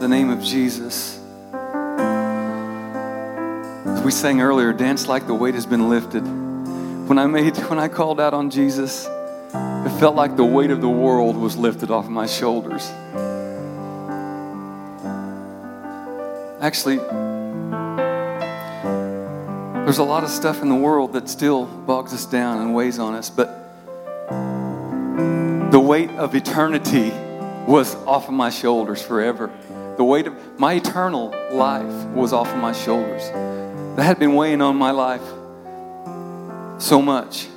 the 0.00 0.08
name 0.08 0.30
of 0.30 0.42
Jesus. 0.42 1.20
As 3.84 4.02
we 4.02 4.10
sang 4.10 4.40
earlier, 4.40 4.72
dance 4.72 5.06
like 5.06 5.26
the 5.26 5.34
weight 5.34 5.54
has 5.54 5.66
been 5.66 5.90
lifted. 5.90 6.22
When 7.06 7.18
I 7.18 7.26
made 7.26 7.54
when 7.68 7.78
I 7.78 7.88
called 7.88 8.18
out 8.18 8.32
on 8.32 8.48
Jesus, 8.48 9.04
it 9.04 9.98
felt 10.00 10.14
like 10.14 10.36
the 10.36 10.44
weight 10.44 10.70
of 10.70 10.80
the 10.80 10.88
world 10.88 11.36
was 11.36 11.58
lifted 11.58 11.90
off 11.90 12.08
my 12.08 12.24
shoulders. 12.24 12.90
Actually, 16.62 16.96
there's 19.84 19.98
a 19.98 20.04
lot 20.04 20.24
of 20.24 20.30
stuff 20.30 20.62
in 20.62 20.70
the 20.70 20.74
world 20.74 21.12
that 21.12 21.28
still 21.28 21.66
bogs 21.66 22.14
us 22.14 22.24
down 22.24 22.62
and 22.62 22.74
weighs 22.74 22.98
on 22.98 23.14
us, 23.14 23.28
but 23.28 23.48
the 25.70 25.80
weight 25.80 26.08
of 26.12 26.34
eternity 26.34 27.10
was 27.66 27.94
off 28.06 28.28
of 28.28 28.34
my 28.34 28.48
shoulders 28.48 29.02
forever. 29.02 29.50
The 29.96 30.04
weight 30.04 30.26
of 30.26 30.58
my 30.58 30.74
eternal 30.74 31.34
life 31.50 32.06
was 32.14 32.32
off 32.32 32.48
of 32.48 32.58
my 32.58 32.72
shoulders. 32.72 33.22
That 33.96 34.04
had 34.04 34.18
been 34.18 34.34
weighing 34.34 34.62
on 34.62 34.76
my 34.76 34.90
life 34.90 35.22
so 36.78 37.02
much. 37.02 37.48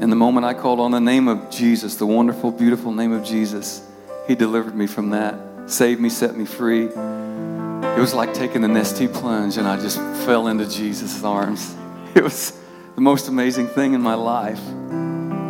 And 0.00 0.12
the 0.12 0.16
moment 0.16 0.46
I 0.46 0.54
called 0.54 0.78
on 0.78 0.90
the 0.92 1.00
name 1.00 1.26
of 1.26 1.50
Jesus, 1.50 1.96
the 1.96 2.06
wonderful, 2.06 2.52
beautiful 2.52 2.92
name 2.92 3.12
of 3.12 3.24
Jesus, 3.24 3.82
He 4.26 4.34
delivered 4.34 4.74
me 4.74 4.86
from 4.86 5.10
that, 5.10 5.34
saved 5.66 6.00
me, 6.00 6.08
set 6.08 6.36
me 6.36 6.44
free. 6.44 6.84
It 6.84 8.00
was 8.00 8.14
like 8.14 8.32
taking 8.32 8.62
the 8.62 8.68
Nestea 8.68 9.12
plunge, 9.12 9.56
and 9.56 9.66
I 9.66 9.76
just 9.76 9.96
fell 10.24 10.46
into 10.48 10.68
Jesus' 10.68 11.22
arms. 11.24 11.74
It 12.14 12.24
was 12.24 12.58
the 12.94 13.00
most 13.00 13.28
amazing 13.28 13.68
thing 13.68 13.92
in 13.92 14.00
my 14.00 14.14
life. 14.14 14.60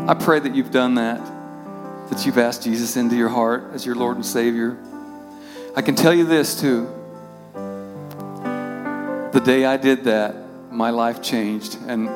I 0.09 0.15
pray 0.15 0.39
that 0.39 0.55
you've 0.55 0.71
done 0.71 0.97
that, 0.97 1.19
that 2.11 2.27
you've 2.27 2.37
asked 2.37 2.65
Jesus 2.65 2.97
into 2.97 3.17
your 3.17 3.29
heart 3.29 3.71
as 3.73 3.87
your 3.87 3.95
Lord 3.95 4.17
and 4.17 4.27
Savior. 4.27 4.77
I 5.77 5.83
can 5.83 5.95
tell 5.95 6.15
you 6.15 6.25
this 6.25 6.61
too. 6.61 6.89
The 9.33 9.43
day 9.45 9.65
I 9.65 9.77
did 9.77 10.05
that, 10.05 10.35
my 10.71 10.91
life 10.91 11.23
changed, 11.23 11.79
and 11.87 12.09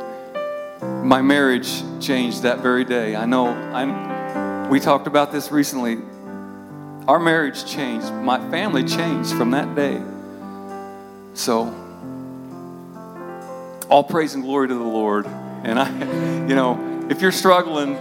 my 1.07 1.21
marriage 1.21 1.83
changed 2.01 2.43
that 2.43 2.61
very 2.61 2.85
day. 2.85 3.15
I 3.15 3.27
know. 3.27 3.49
I'm. 3.49 4.71
We 4.71 4.81
talked 4.81 5.07
about 5.07 5.31
this 5.33 5.53
recently. 5.53 5.99
Our 7.07 7.19
marriage 7.19 7.67
changed. 7.67 8.11
My 8.13 8.39
family 8.51 8.85
changed 8.85 9.35
from 9.35 9.51
that 9.51 9.75
day. 9.75 10.01
So, 11.35 11.67
all 13.91 14.05
praise 14.05 14.35
and 14.35 14.43
glory 14.43 14.69
to 14.69 14.75
the 14.75 14.81
Lord. 14.81 15.27
And 15.27 15.79
I, 15.79 15.91
you 16.49 16.55
know, 16.55 17.07
if 17.11 17.21
you're 17.21 17.33
struggling, 17.33 17.93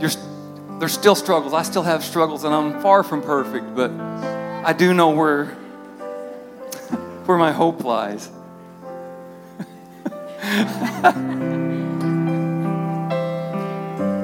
you're, 0.00 0.10
there's 0.78 0.92
still 0.92 1.14
struggles. 1.14 1.54
I 1.54 1.62
still 1.62 1.84
have 1.84 2.02
struggles, 2.02 2.44
and 2.44 2.52
I'm 2.54 2.82
far 2.82 3.02
from 3.02 3.22
perfect, 3.22 3.74
but 3.76 3.90
I 4.68 4.74
do 4.74 4.92
know 4.92 5.12
where, 5.12 5.46
where 7.24 7.38
my 7.38 7.52
hope 7.52 7.84
lies. 7.84 8.28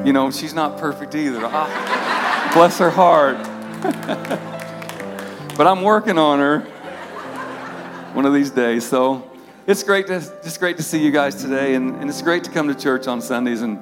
you 0.04 0.12
know, 0.12 0.30
she's 0.30 0.52
not 0.52 0.76
perfect 0.76 1.14
either. 1.14 1.40
Ah, 1.44 2.50
bless 2.52 2.78
her 2.78 2.90
heart. 2.90 3.38
but 5.56 5.66
I'm 5.66 5.80
working 5.80 6.18
on 6.18 6.40
her 6.40 6.60
one 8.12 8.26
of 8.26 8.34
these 8.34 8.50
days. 8.50 8.86
So 8.86 9.30
it's 9.66 9.82
great 9.82 10.08
to 10.08 10.20
just 10.42 10.60
great 10.60 10.76
to 10.76 10.82
see 10.82 11.02
you 11.02 11.10
guys 11.10 11.36
today, 11.36 11.74
and, 11.74 11.96
and 12.02 12.10
it's 12.10 12.20
great 12.20 12.44
to 12.44 12.50
come 12.50 12.68
to 12.68 12.74
church 12.74 13.06
on 13.06 13.22
Sundays 13.22 13.62
and, 13.62 13.78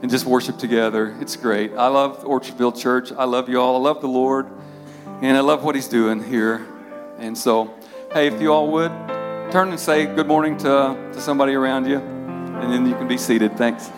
and 0.00 0.10
just 0.10 0.24
worship 0.24 0.56
together. 0.56 1.14
It's 1.20 1.36
great. 1.36 1.74
I 1.74 1.88
love 1.88 2.24
Orchardville 2.24 2.80
Church. 2.80 3.12
I 3.12 3.24
love 3.24 3.50
you 3.50 3.60
all. 3.60 3.76
I 3.76 3.80
love 3.80 4.00
the 4.00 4.08
Lord, 4.08 4.46
and 5.22 5.36
I 5.36 5.40
love 5.40 5.64
what 5.64 5.74
He's 5.74 5.88
doing 5.88 6.22
here. 6.22 6.66
And 7.18 7.36
so, 7.36 7.74
hey, 8.12 8.26
if 8.26 8.40
you 8.40 8.52
all 8.52 8.70
would 8.72 8.90
turn 9.50 9.70
and 9.70 9.80
say 9.80 10.06
good 10.06 10.26
morning 10.26 10.56
to, 10.58 11.10
to 11.12 11.20
somebody 11.20 11.54
around 11.54 11.86
you, 11.86 11.98
and 11.98 12.72
then 12.72 12.86
you 12.86 12.94
can 12.94 13.08
be 13.08 13.16
seated. 13.16 13.56
Thanks. 13.56 13.90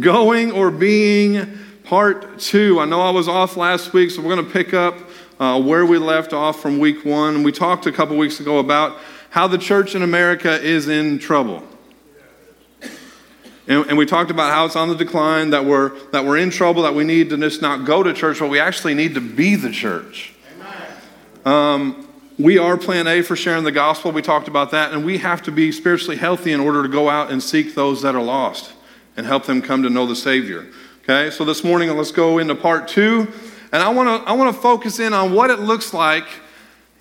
Going 0.00 0.50
or 0.50 0.72
being, 0.72 1.58
part 1.84 2.38
two. 2.40 2.80
I 2.80 2.86
know 2.86 3.00
I 3.00 3.10
was 3.10 3.28
off 3.28 3.56
last 3.56 3.92
week, 3.92 4.10
so 4.10 4.22
we're 4.22 4.34
going 4.34 4.44
to 4.44 4.52
pick 4.52 4.74
up 4.74 4.96
uh, 5.38 5.60
where 5.60 5.86
we 5.86 5.98
left 5.98 6.32
off 6.32 6.60
from 6.60 6.78
week 6.78 7.04
one. 7.04 7.42
We 7.42 7.52
talked 7.52 7.86
a 7.86 7.92
couple 7.92 8.16
weeks 8.16 8.40
ago 8.40 8.58
about 8.58 8.98
how 9.30 9.46
the 9.46 9.58
church 9.58 9.94
in 9.94 10.02
America 10.02 10.60
is 10.60 10.88
in 10.88 11.18
trouble. 11.18 11.62
And, 13.66 13.86
and 13.86 13.98
we 13.98 14.06
talked 14.06 14.30
about 14.30 14.52
how 14.52 14.66
it's 14.66 14.76
on 14.76 14.88
the 14.88 14.94
decline, 14.94 15.50
that 15.50 15.64
we're, 15.64 15.98
that 16.10 16.24
we're 16.24 16.36
in 16.36 16.50
trouble, 16.50 16.82
that 16.82 16.94
we 16.94 17.04
need 17.04 17.30
to 17.30 17.36
just 17.36 17.62
not 17.62 17.84
go 17.84 18.02
to 18.02 18.12
church, 18.12 18.38
but 18.40 18.48
we 18.48 18.60
actually 18.60 18.94
need 18.94 19.14
to 19.14 19.20
be 19.20 19.56
the 19.56 19.70
church. 19.70 20.34
Um, 21.44 22.08
we 22.38 22.58
are 22.58 22.76
plan 22.76 23.06
A 23.06 23.22
for 23.22 23.36
sharing 23.36 23.64
the 23.64 23.72
gospel. 23.72 24.10
We 24.10 24.22
talked 24.22 24.48
about 24.48 24.72
that. 24.72 24.92
And 24.92 25.04
we 25.04 25.18
have 25.18 25.42
to 25.42 25.52
be 25.52 25.72
spiritually 25.72 26.16
healthy 26.16 26.52
in 26.52 26.60
order 26.60 26.82
to 26.82 26.88
go 26.88 27.08
out 27.08 27.30
and 27.30 27.42
seek 27.42 27.74
those 27.74 28.02
that 28.02 28.14
are 28.14 28.22
lost 28.22 28.72
and 29.16 29.24
help 29.24 29.46
them 29.46 29.62
come 29.62 29.82
to 29.82 29.90
know 29.90 30.06
the 30.06 30.16
Savior. 30.16 30.66
Okay, 31.02 31.30
so 31.30 31.44
this 31.44 31.62
morning 31.62 31.94
let's 31.96 32.12
go 32.12 32.38
into 32.38 32.54
part 32.54 32.88
two. 32.88 33.32
And 33.72 33.82
I 33.82 33.90
want 33.90 34.08
to 34.08 34.28
I 34.28 34.32
want 34.32 34.54
to 34.54 34.60
focus 34.60 34.98
in 34.98 35.12
on 35.12 35.32
what 35.32 35.50
it 35.50 35.60
looks 35.60 35.92
like. 35.92 36.26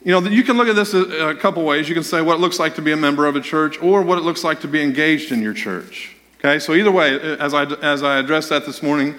You 0.04 0.12
know, 0.12 0.30
you 0.30 0.43
can 0.43 0.58
look 0.58 0.67
at 0.67 0.76
this 0.76 0.93
a, 0.93 1.30
a 1.30 1.36
couple 1.36 1.63
ways. 1.63 1.88
You 1.88 1.95
can 1.95 2.04
say 2.04 2.21
what 2.21 2.36
it 2.36 2.39
looks 2.39 2.60
like 2.60 2.76
to 2.76 2.82
be 2.82 2.91
a 2.91 2.97
member 2.97 3.26
of 3.26 3.36
a 3.36 3.41
church 3.41 3.82
or 3.82 4.02
what 4.02 4.17
it 4.17 4.21
looks 4.21 4.43
like 4.43 4.62
to 4.62 4.67
be 4.67 4.82
engaged 4.82 5.32
in 5.32 5.41
your 5.41 5.54
church. 5.54 6.12
Okay, 6.46 6.60
so 6.60 6.74
either 6.74 6.92
way, 6.92 7.38
as 7.40 7.54
I, 7.54 7.64
as 7.64 8.04
I 8.04 8.20
address 8.20 8.50
that 8.50 8.66
this 8.66 8.84
morning, 8.84 9.16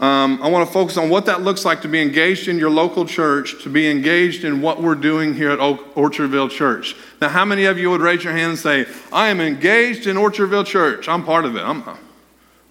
um, 0.00 0.42
I 0.42 0.48
want 0.48 0.66
to 0.66 0.72
focus 0.72 0.96
on 0.96 1.10
what 1.10 1.26
that 1.26 1.42
looks 1.42 1.66
like 1.66 1.82
to 1.82 1.88
be 1.88 2.00
engaged 2.00 2.48
in 2.48 2.58
your 2.58 2.70
local 2.70 3.04
church, 3.04 3.62
to 3.64 3.68
be 3.68 3.90
engaged 3.90 4.44
in 4.44 4.62
what 4.62 4.80
we're 4.82 4.94
doing 4.94 5.34
here 5.34 5.50
at 5.50 5.58
Orchardville 5.58 6.50
Church. 6.50 6.96
Now, 7.20 7.28
how 7.28 7.44
many 7.44 7.66
of 7.66 7.76
you 7.76 7.90
would 7.90 8.00
raise 8.00 8.24
your 8.24 8.32
hand 8.32 8.52
and 8.52 8.58
say, 8.58 8.86
I 9.12 9.28
am 9.28 9.42
engaged 9.42 10.06
in 10.06 10.16
Orchardville 10.16 10.64
Church? 10.64 11.06
I'm 11.06 11.22
part 11.22 11.44
of 11.44 11.54
it. 11.54 11.60
I'm, 11.60 11.84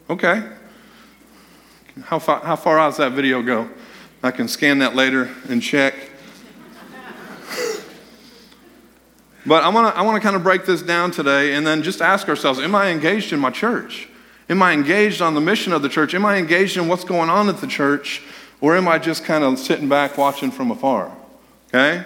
okay. 0.10 0.42
How 2.06 2.18
far, 2.18 2.40
how 2.40 2.56
far 2.56 2.80
out 2.80 2.90
does 2.90 2.98
that 2.98 3.12
video 3.12 3.44
go? 3.44 3.70
I 4.24 4.32
can 4.32 4.48
scan 4.48 4.80
that 4.80 4.96
later 4.96 5.30
and 5.50 5.62
check. 5.62 5.94
But 9.46 9.64
I 9.64 9.70
want 9.70 9.94
to 9.94 10.00
I 10.00 10.04
want 10.04 10.16
to 10.16 10.22
kind 10.22 10.36
of 10.36 10.44
break 10.44 10.66
this 10.66 10.82
down 10.82 11.12
today 11.12 11.54
and 11.54 11.68
then 11.68 11.84
just 11.84 12.02
ask 12.02 12.30
ourselves, 12.30 12.60
am 12.60 12.76
I 12.76 12.90
engaged 12.90 13.34
in 13.34 13.40
my 13.40 13.50
church? 13.50 14.08
Am 14.50 14.62
I 14.62 14.74
engaged 14.74 15.22
on 15.22 15.34
the 15.34 15.42
mission 15.42 15.74
of 15.74 15.82
the 15.82 15.90
church? 15.90 16.14
Am 16.14 16.26
I 16.26 16.38
engaged 16.38 16.78
in 16.78 16.88
what's 16.88 17.04
going 17.04 17.30
on 17.30 17.50
at 17.50 17.58
the 17.58 17.68
church? 17.68 18.22
Or 18.62 18.78
am 18.78 18.88
I 18.88 18.98
just 18.98 19.26
kind 19.26 19.44
of 19.44 19.60
sitting 19.60 19.90
back 19.90 20.18
watching 20.18 20.52
from 20.52 20.72
afar? 20.72 21.12
Okay? 21.68 22.06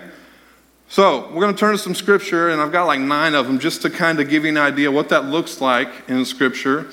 So, 0.89 1.28
we're 1.28 1.41
going 1.41 1.54
to 1.54 1.60
turn 1.60 1.73
to 1.73 1.78
some 1.78 1.93
scripture, 1.93 2.50
and 2.50 2.62
I've 2.62 2.71
got 2.71 2.86
like 2.86 3.02
nine 3.02 3.36
of 3.36 3.45
them 3.45 3.60
just 3.60 3.82
to 3.82 3.89
kind 3.89 4.19
of 4.21 4.30
give 4.30 4.43
you 4.43 4.52
an 4.52 4.58
idea 4.58 4.89
what 4.89 5.10
that 5.10 5.26
looks 5.26 5.60
like 5.60 5.89
in 6.08 6.23
scripture, 6.23 6.88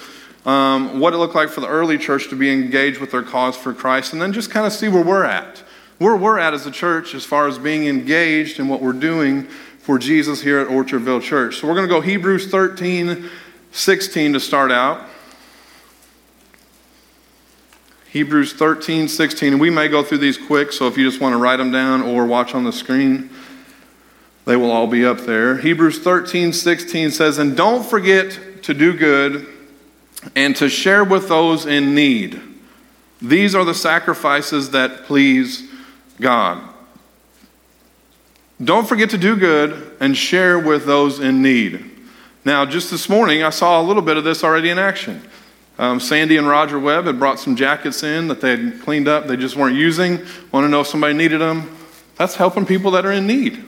um, 0.44 0.98
what 0.98 1.14
it 1.14 1.18
looked 1.18 1.36
like 1.36 1.48
for 1.48 1.60
the 1.60 1.68
early 1.68 1.96
church 1.96 2.28
to 2.30 2.36
be 2.36 2.50
engaged 2.50 3.00
with 3.00 3.12
their 3.12 3.22
cause 3.22 3.56
for 3.56 3.72
Christ, 3.72 4.12
and 4.12 4.20
then 4.20 4.32
just 4.32 4.50
kind 4.50 4.66
of 4.66 4.72
see 4.72 4.88
where 4.88 5.04
we're 5.04 5.24
at. 5.24 5.62
Where 5.98 6.16
we're 6.16 6.40
at 6.40 6.54
as 6.54 6.66
a 6.66 6.72
church 6.72 7.14
as 7.14 7.24
far 7.24 7.46
as 7.46 7.56
being 7.56 7.86
engaged 7.86 8.58
in 8.58 8.66
what 8.66 8.82
we're 8.82 8.92
doing 8.92 9.46
for 9.84 9.98
Jesus 9.98 10.40
here 10.40 10.58
at 10.58 10.68
Orchardville 10.68 11.22
Church. 11.22 11.60
So, 11.60 11.68
we're 11.68 11.74
going 11.74 11.86
to 11.86 11.94
go 11.94 12.00
Hebrews 12.00 12.50
13, 12.50 13.28
16 13.70 14.32
to 14.32 14.40
start 14.40 14.72
out. 14.72 15.06
Hebrews 18.08 18.54
13, 18.54 19.08
16. 19.08 19.52
And 19.52 19.60
we 19.60 19.68
may 19.68 19.88
go 19.88 20.02
through 20.02 20.18
these 20.18 20.38
quick, 20.38 20.72
so 20.72 20.86
if 20.86 20.96
you 20.96 21.08
just 21.08 21.20
want 21.20 21.34
to 21.34 21.36
write 21.36 21.56
them 21.56 21.70
down 21.70 22.00
or 22.00 22.24
watch 22.24 22.54
on 22.54 22.64
the 22.64 22.72
screen, 22.72 23.28
they 24.46 24.56
will 24.56 24.70
all 24.70 24.86
be 24.86 25.04
up 25.04 25.20
there. 25.20 25.58
Hebrews 25.58 25.98
13, 25.98 26.54
16 26.54 27.10
says, 27.10 27.36
And 27.36 27.54
don't 27.54 27.84
forget 27.84 28.62
to 28.62 28.72
do 28.72 28.96
good 28.96 29.46
and 30.34 30.56
to 30.56 30.70
share 30.70 31.04
with 31.04 31.28
those 31.28 31.66
in 31.66 31.94
need. 31.94 32.40
These 33.20 33.54
are 33.54 33.66
the 33.66 33.74
sacrifices 33.74 34.70
that 34.70 35.04
please 35.04 35.68
God. 36.18 36.73
Don't 38.62 38.86
forget 38.88 39.10
to 39.10 39.18
do 39.18 39.36
good 39.36 39.96
and 40.00 40.16
share 40.16 40.58
with 40.58 40.86
those 40.86 41.18
in 41.18 41.42
need. 41.42 41.90
Now, 42.44 42.64
just 42.64 42.90
this 42.90 43.08
morning, 43.08 43.42
I 43.42 43.50
saw 43.50 43.80
a 43.80 43.84
little 43.84 44.02
bit 44.02 44.16
of 44.16 44.24
this 44.24 44.44
already 44.44 44.70
in 44.70 44.78
action. 44.78 45.22
Um, 45.76 45.98
Sandy 45.98 46.36
and 46.36 46.46
Roger 46.46 46.78
Webb 46.78 47.06
had 47.06 47.18
brought 47.18 47.40
some 47.40 47.56
jackets 47.56 48.02
in 48.04 48.28
that 48.28 48.40
they 48.40 48.56
had 48.56 48.80
cleaned 48.82 49.08
up, 49.08 49.26
they 49.26 49.36
just 49.36 49.56
weren't 49.56 49.76
using. 49.76 50.18
Want 50.52 50.64
to 50.64 50.68
know 50.68 50.82
if 50.82 50.86
somebody 50.86 51.14
needed 51.14 51.40
them? 51.40 51.76
That's 52.16 52.36
helping 52.36 52.64
people 52.64 52.92
that 52.92 53.04
are 53.04 53.10
in 53.12 53.26
need. 53.26 53.64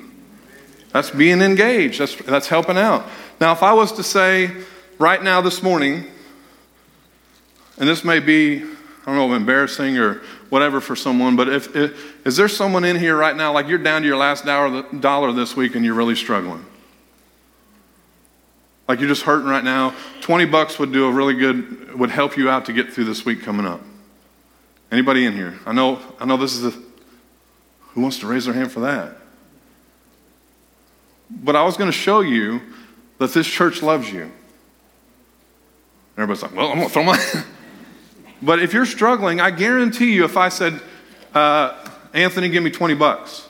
That's 0.93 1.11
being 1.11 1.41
engaged. 1.41 2.01
That's, 2.01 2.15
that's 2.17 2.47
helping 2.47 2.79
out. 2.79 3.07
Now, 3.41 3.53
if 3.53 3.63
I 3.63 3.73
was 3.73 3.93
to 3.95 4.05
say 4.05 4.53
right 4.99 5.21
now 5.23 5.41
this 5.41 5.63
morning, 5.63 6.07
and 7.79 7.89
this 7.89 8.05
may 8.05 8.21
be, 8.21 8.63
I 8.63 9.05
don't 9.07 9.17
know, 9.17 9.35
embarrassing 9.35 9.99
or 9.99 10.23
whatever 10.49 10.81
for 10.81 10.95
someone, 10.95 11.35
but 11.35 11.49
if, 11.49 11.75
if 11.75 12.16
is 12.27 12.37
there 12.37 12.49
someone 12.49 12.85
in 12.85 12.97
here 12.97 13.17
right 13.17 13.37
now, 13.37 13.53
like 13.53 13.69
you're 13.69 13.79
down 13.79 14.03
to 14.03 14.09
your 14.09 14.17
last 14.17 14.45
dollar, 14.45 15.33
this 15.33 15.55
week 15.55 15.77
and 15.77 15.85
you're 15.85 15.95
really 15.95 16.17
struggling? 16.17 16.67
Like 18.89 18.99
you're 18.99 19.09
just 19.09 19.23
hurting 19.23 19.47
right 19.47 19.63
now. 19.63 19.95
20 20.23 20.45
bucks 20.47 20.77
would 20.81 20.93
do 20.93 21.07
a 21.07 21.13
really 21.13 21.35
good, 21.35 21.97
would 21.97 22.11
help 22.11 22.37
you 22.37 22.51
out 22.51 22.65
to 22.65 22.73
get 22.73 22.93
through 22.93 23.05
this 23.05 23.25
week 23.25 23.43
coming 23.43 23.65
up. 23.65 23.81
Anybody 24.91 25.25
in 25.25 25.35
here? 25.35 25.57
I 25.65 25.73
know, 25.73 26.01
I 26.19 26.25
know 26.25 26.37
this 26.37 26.57
is 26.57 26.65
a, 26.65 26.77
who 27.91 28.01
wants 28.01 28.19
to 28.19 28.27
raise 28.27 28.47
their 28.47 28.55
hand 28.55 28.73
for 28.73 28.81
that? 28.81 29.17
But 31.31 31.55
I 31.55 31.63
was 31.63 31.77
going 31.77 31.93
to 31.93 31.97
show 31.97 32.23
you 32.23 32.61
that 33.19 33.33
this 33.33 33.47
church 33.47 33.83
loves 33.85 34.11
you. 34.11 34.33
Everybody's 36.17 36.43
like, 36.43 36.57
well, 36.57 36.71
I'm 36.71 36.79
going 36.79 36.89
to 36.89 36.93
throw 36.93 37.05
my. 37.05 37.45
but 38.43 38.59
if 38.59 38.73
you're 38.73 38.85
struggling, 38.85 39.41
I 39.41 39.53
guarantee 39.53 40.13
you, 40.13 40.25
if 40.25 40.37
I 40.37 40.49
said, 40.49 40.81
uh, 41.33 41.87
Anthony, 42.17 42.49
give 42.49 42.63
me 42.63 42.71
20 42.71 42.95
bucks, 42.95 43.47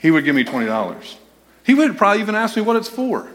he 0.00 0.10
would 0.10 0.24
give 0.24 0.34
me 0.34 0.44
$20. 0.44 1.16
He 1.64 1.74
would 1.74 1.98
probably 1.98 2.22
even 2.22 2.34
ask 2.34 2.56
me 2.56 2.62
what 2.62 2.74
it's 2.74 2.88
for. 2.88 3.28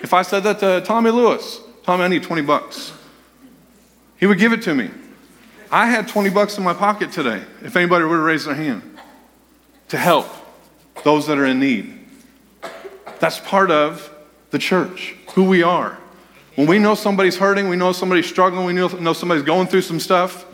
If 0.00 0.14
I 0.14 0.22
said 0.22 0.44
that 0.44 0.60
to 0.60 0.80
Tommy 0.86 1.10
Lewis, 1.10 1.60
Tommy, 1.82 2.04
I 2.04 2.08
need 2.08 2.22
20 2.22 2.42
bucks, 2.42 2.92
he 4.16 4.26
would 4.26 4.38
give 4.38 4.52
it 4.52 4.62
to 4.62 4.74
me. 4.74 4.90
I 5.70 5.86
had 5.86 6.06
20 6.06 6.30
bucks 6.30 6.56
in 6.56 6.64
my 6.64 6.74
pocket 6.74 7.10
today, 7.10 7.42
if 7.62 7.76
anybody 7.76 8.04
would 8.04 8.14
have 8.14 8.24
raised 8.24 8.46
their 8.46 8.54
hand, 8.54 8.82
to 9.88 9.98
help 9.98 10.28
those 11.02 11.26
that 11.26 11.36
are 11.36 11.44
in 11.44 11.58
need. 11.58 11.98
That's 13.18 13.40
part 13.40 13.72
of 13.72 14.14
the 14.50 14.58
church, 14.60 15.16
who 15.34 15.44
we 15.44 15.64
are. 15.64 15.98
When 16.54 16.68
we 16.68 16.78
know 16.78 16.94
somebody's 16.94 17.36
hurting, 17.36 17.68
we 17.68 17.76
know 17.76 17.90
somebody's 17.92 18.26
struggling, 18.26 18.64
we 18.64 18.72
know, 18.72 18.86
know 18.86 19.12
somebody's 19.12 19.44
going 19.44 19.66
through 19.66 19.82
some 19.82 19.98
stuff, 19.98 20.46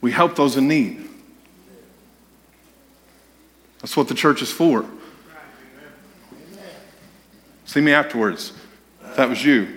we 0.00 0.10
help 0.10 0.34
those 0.34 0.56
in 0.56 0.66
need. 0.66 1.08
That's 3.80 3.96
what 3.96 4.08
the 4.08 4.14
church 4.14 4.42
is 4.42 4.50
for. 4.50 4.84
See 7.64 7.80
me 7.80 7.92
afterwards. 7.92 8.52
If 9.04 9.16
That 9.16 9.28
was 9.28 9.44
you. 9.44 9.68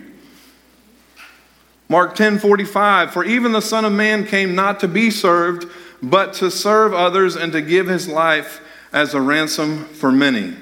Mark 1.89 2.15
10 2.15 2.39
45, 2.39 3.11
for 3.11 3.25
even 3.25 3.51
the 3.51 3.61
Son 3.61 3.83
of 3.83 3.91
Man 3.91 4.25
came 4.25 4.55
not 4.55 4.79
to 4.79 4.87
be 4.87 5.11
served, 5.11 5.69
but 6.01 6.33
to 6.35 6.49
serve 6.49 6.93
others 6.93 7.35
and 7.35 7.51
to 7.51 7.61
give 7.61 7.87
his 7.87 8.07
life 8.07 8.61
as 8.93 9.13
a 9.13 9.21
ransom 9.21 9.85
for 9.85 10.11
many. 10.11 10.55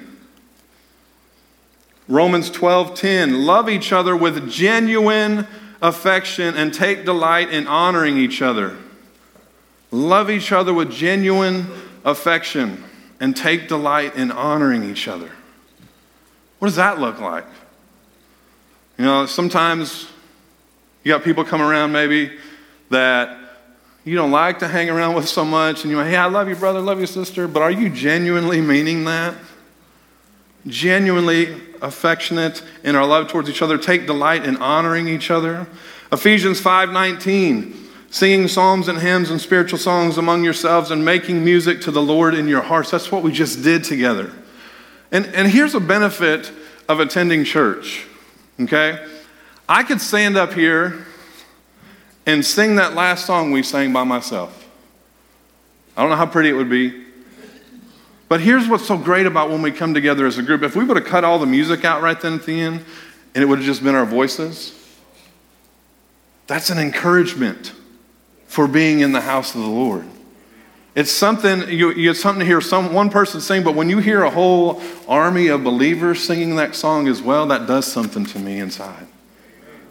Romans 2.08 2.50
12:10 2.50 3.46
Love 3.46 3.70
each 3.70 3.92
other 3.92 4.16
with 4.16 4.50
genuine 4.50 5.46
affection 5.80 6.56
and 6.56 6.74
take 6.74 7.04
delight 7.04 7.50
in 7.50 7.68
honoring 7.68 8.18
each 8.18 8.42
other. 8.42 8.76
Love 9.92 10.30
each 10.30 10.50
other 10.50 10.74
with 10.74 10.90
genuine 10.90 11.68
affection 12.04 12.82
and 13.20 13.36
take 13.36 13.68
delight 13.68 14.16
in 14.16 14.32
honoring 14.32 14.82
each 14.82 15.06
other. 15.06 15.30
What 16.58 16.68
does 16.68 16.76
that 16.76 16.98
look 16.98 17.20
like? 17.20 17.44
You 18.98 19.04
know, 19.04 19.26
sometimes 19.26 20.08
you 21.04 21.12
got 21.12 21.22
people 21.22 21.44
come 21.44 21.62
around 21.62 21.92
maybe 21.92 22.32
that 22.90 23.38
you 24.04 24.16
don't 24.16 24.30
like 24.30 24.58
to 24.60 24.68
hang 24.68 24.90
around 24.90 25.14
with 25.14 25.28
so 25.28 25.44
much, 25.44 25.82
and 25.84 25.90
you're 25.90 26.02
like, 26.02 26.10
hey, 26.10 26.16
I 26.16 26.26
love 26.26 26.48
you, 26.48 26.56
brother, 26.56 26.80
love 26.80 27.00
you, 27.00 27.06
sister, 27.06 27.46
but 27.46 27.62
are 27.62 27.70
you 27.70 27.90
genuinely 27.90 28.60
meaning 28.60 29.04
that? 29.04 29.34
Genuinely 30.66 31.56
affectionate 31.80 32.62
in 32.82 32.96
our 32.96 33.06
love 33.06 33.28
towards 33.28 33.48
each 33.48 33.62
other, 33.62 33.78
take 33.78 34.06
delight 34.06 34.44
in 34.44 34.56
honoring 34.56 35.08
each 35.08 35.30
other. 35.30 35.66
Ephesians 36.12 36.60
5:19, 36.60 37.74
singing 38.10 38.48
psalms 38.48 38.88
and 38.88 38.98
hymns 38.98 39.30
and 39.30 39.40
spiritual 39.40 39.78
songs 39.78 40.18
among 40.18 40.42
yourselves 40.42 40.90
and 40.90 41.04
making 41.04 41.44
music 41.44 41.80
to 41.82 41.92
the 41.92 42.02
Lord 42.02 42.34
in 42.34 42.48
your 42.48 42.60
hearts. 42.60 42.90
That's 42.90 43.10
what 43.10 43.22
we 43.22 43.30
just 43.30 43.62
did 43.62 43.84
together. 43.84 44.32
And, 45.12 45.26
and 45.26 45.48
here's 45.48 45.74
a 45.74 45.80
benefit 45.80 46.52
of 46.88 46.98
attending 46.98 47.44
church, 47.44 48.06
okay? 48.60 49.04
I 49.68 49.84
could 49.84 50.00
stand 50.00 50.36
up 50.36 50.52
here 50.52 51.06
and 52.26 52.44
sing 52.44 52.76
that 52.76 52.94
last 52.94 53.26
song 53.26 53.52
we 53.52 53.62
sang 53.62 53.92
by 53.92 54.02
myself. 54.02 54.68
I 55.96 56.02
don't 56.02 56.10
know 56.10 56.16
how 56.16 56.26
pretty 56.26 56.48
it 56.48 56.54
would 56.54 56.68
be. 56.68 57.06
But 58.28 58.40
here's 58.40 58.68
what's 58.68 58.86
so 58.86 58.96
great 58.96 59.26
about 59.26 59.50
when 59.50 59.62
we 59.62 59.72
come 59.72 59.94
together 59.94 60.26
as 60.26 60.38
a 60.38 60.42
group. 60.42 60.62
If 60.62 60.76
we 60.76 60.84
would 60.84 60.96
have 60.96 61.06
cut 61.06 61.24
all 61.24 61.38
the 61.38 61.46
music 61.46 61.84
out 61.84 62.02
right 62.02 62.20
then 62.20 62.34
at 62.34 62.46
the 62.46 62.60
end 62.60 62.84
and 63.34 63.42
it 63.42 63.46
would 63.46 63.58
have 63.58 63.66
just 63.66 63.82
been 63.82 63.94
our 63.94 64.06
voices, 64.06 64.76
that's 66.46 66.70
an 66.70 66.78
encouragement 66.78 67.72
for 68.50 68.66
being 68.66 68.98
in 68.98 69.12
the 69.12 69.20
house 69.20 69.54
of 69.54 69.60
the 69.60 69.68
Lord. 69.68 70.04
It's 70.96 71.12
something 71.12 71.68
you, 71.68 71.92
it's 71.94 72.20
something 72.20 72.40
to 72.40 72.44
hear 72.44 72.60
some 72.60 72.92
one 72.92 73.08
person 73.08 73.40
sing, 73.40 73.62
but 73.62 73.76
when 73.76 73.88
you 73.88 73.98
hear 73.98 74.24
a 74.24 74.30
whole 74.30 74.82
army 75.06 75.46
of 75.46 75.62
believers 75.62 76.20
singing 76.24 76.56
that 76.56 76.74
song 76.74 77.06
as 77.06 77.22
well, 77.22 77.46
that 77.46 77.68
does 77.68 77.86
something 77.86 78.26
to 78.26 78.40
me 78.40 78.58
inside. 78.58 79.06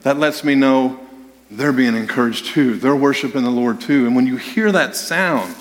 That 0.01 0.17
lets 0.17 0.43
me 0.43 0.55
know 0.55 0.99
they're 1.49 1.71
being 1.71 1.95
encouraged 1.95 2.47
too. 2.47 2.75
They're 2.75 2.97
worshiping 2.97 3.45
the 3.45 3.49
Lord 3.49 3.79
too. 3.79 4.05
And 4.05 4.13
when 4.13 4.27
you 4.27 4.35
hear 4.35 4.73
that 4.73 4.93
sound 4.93 5.55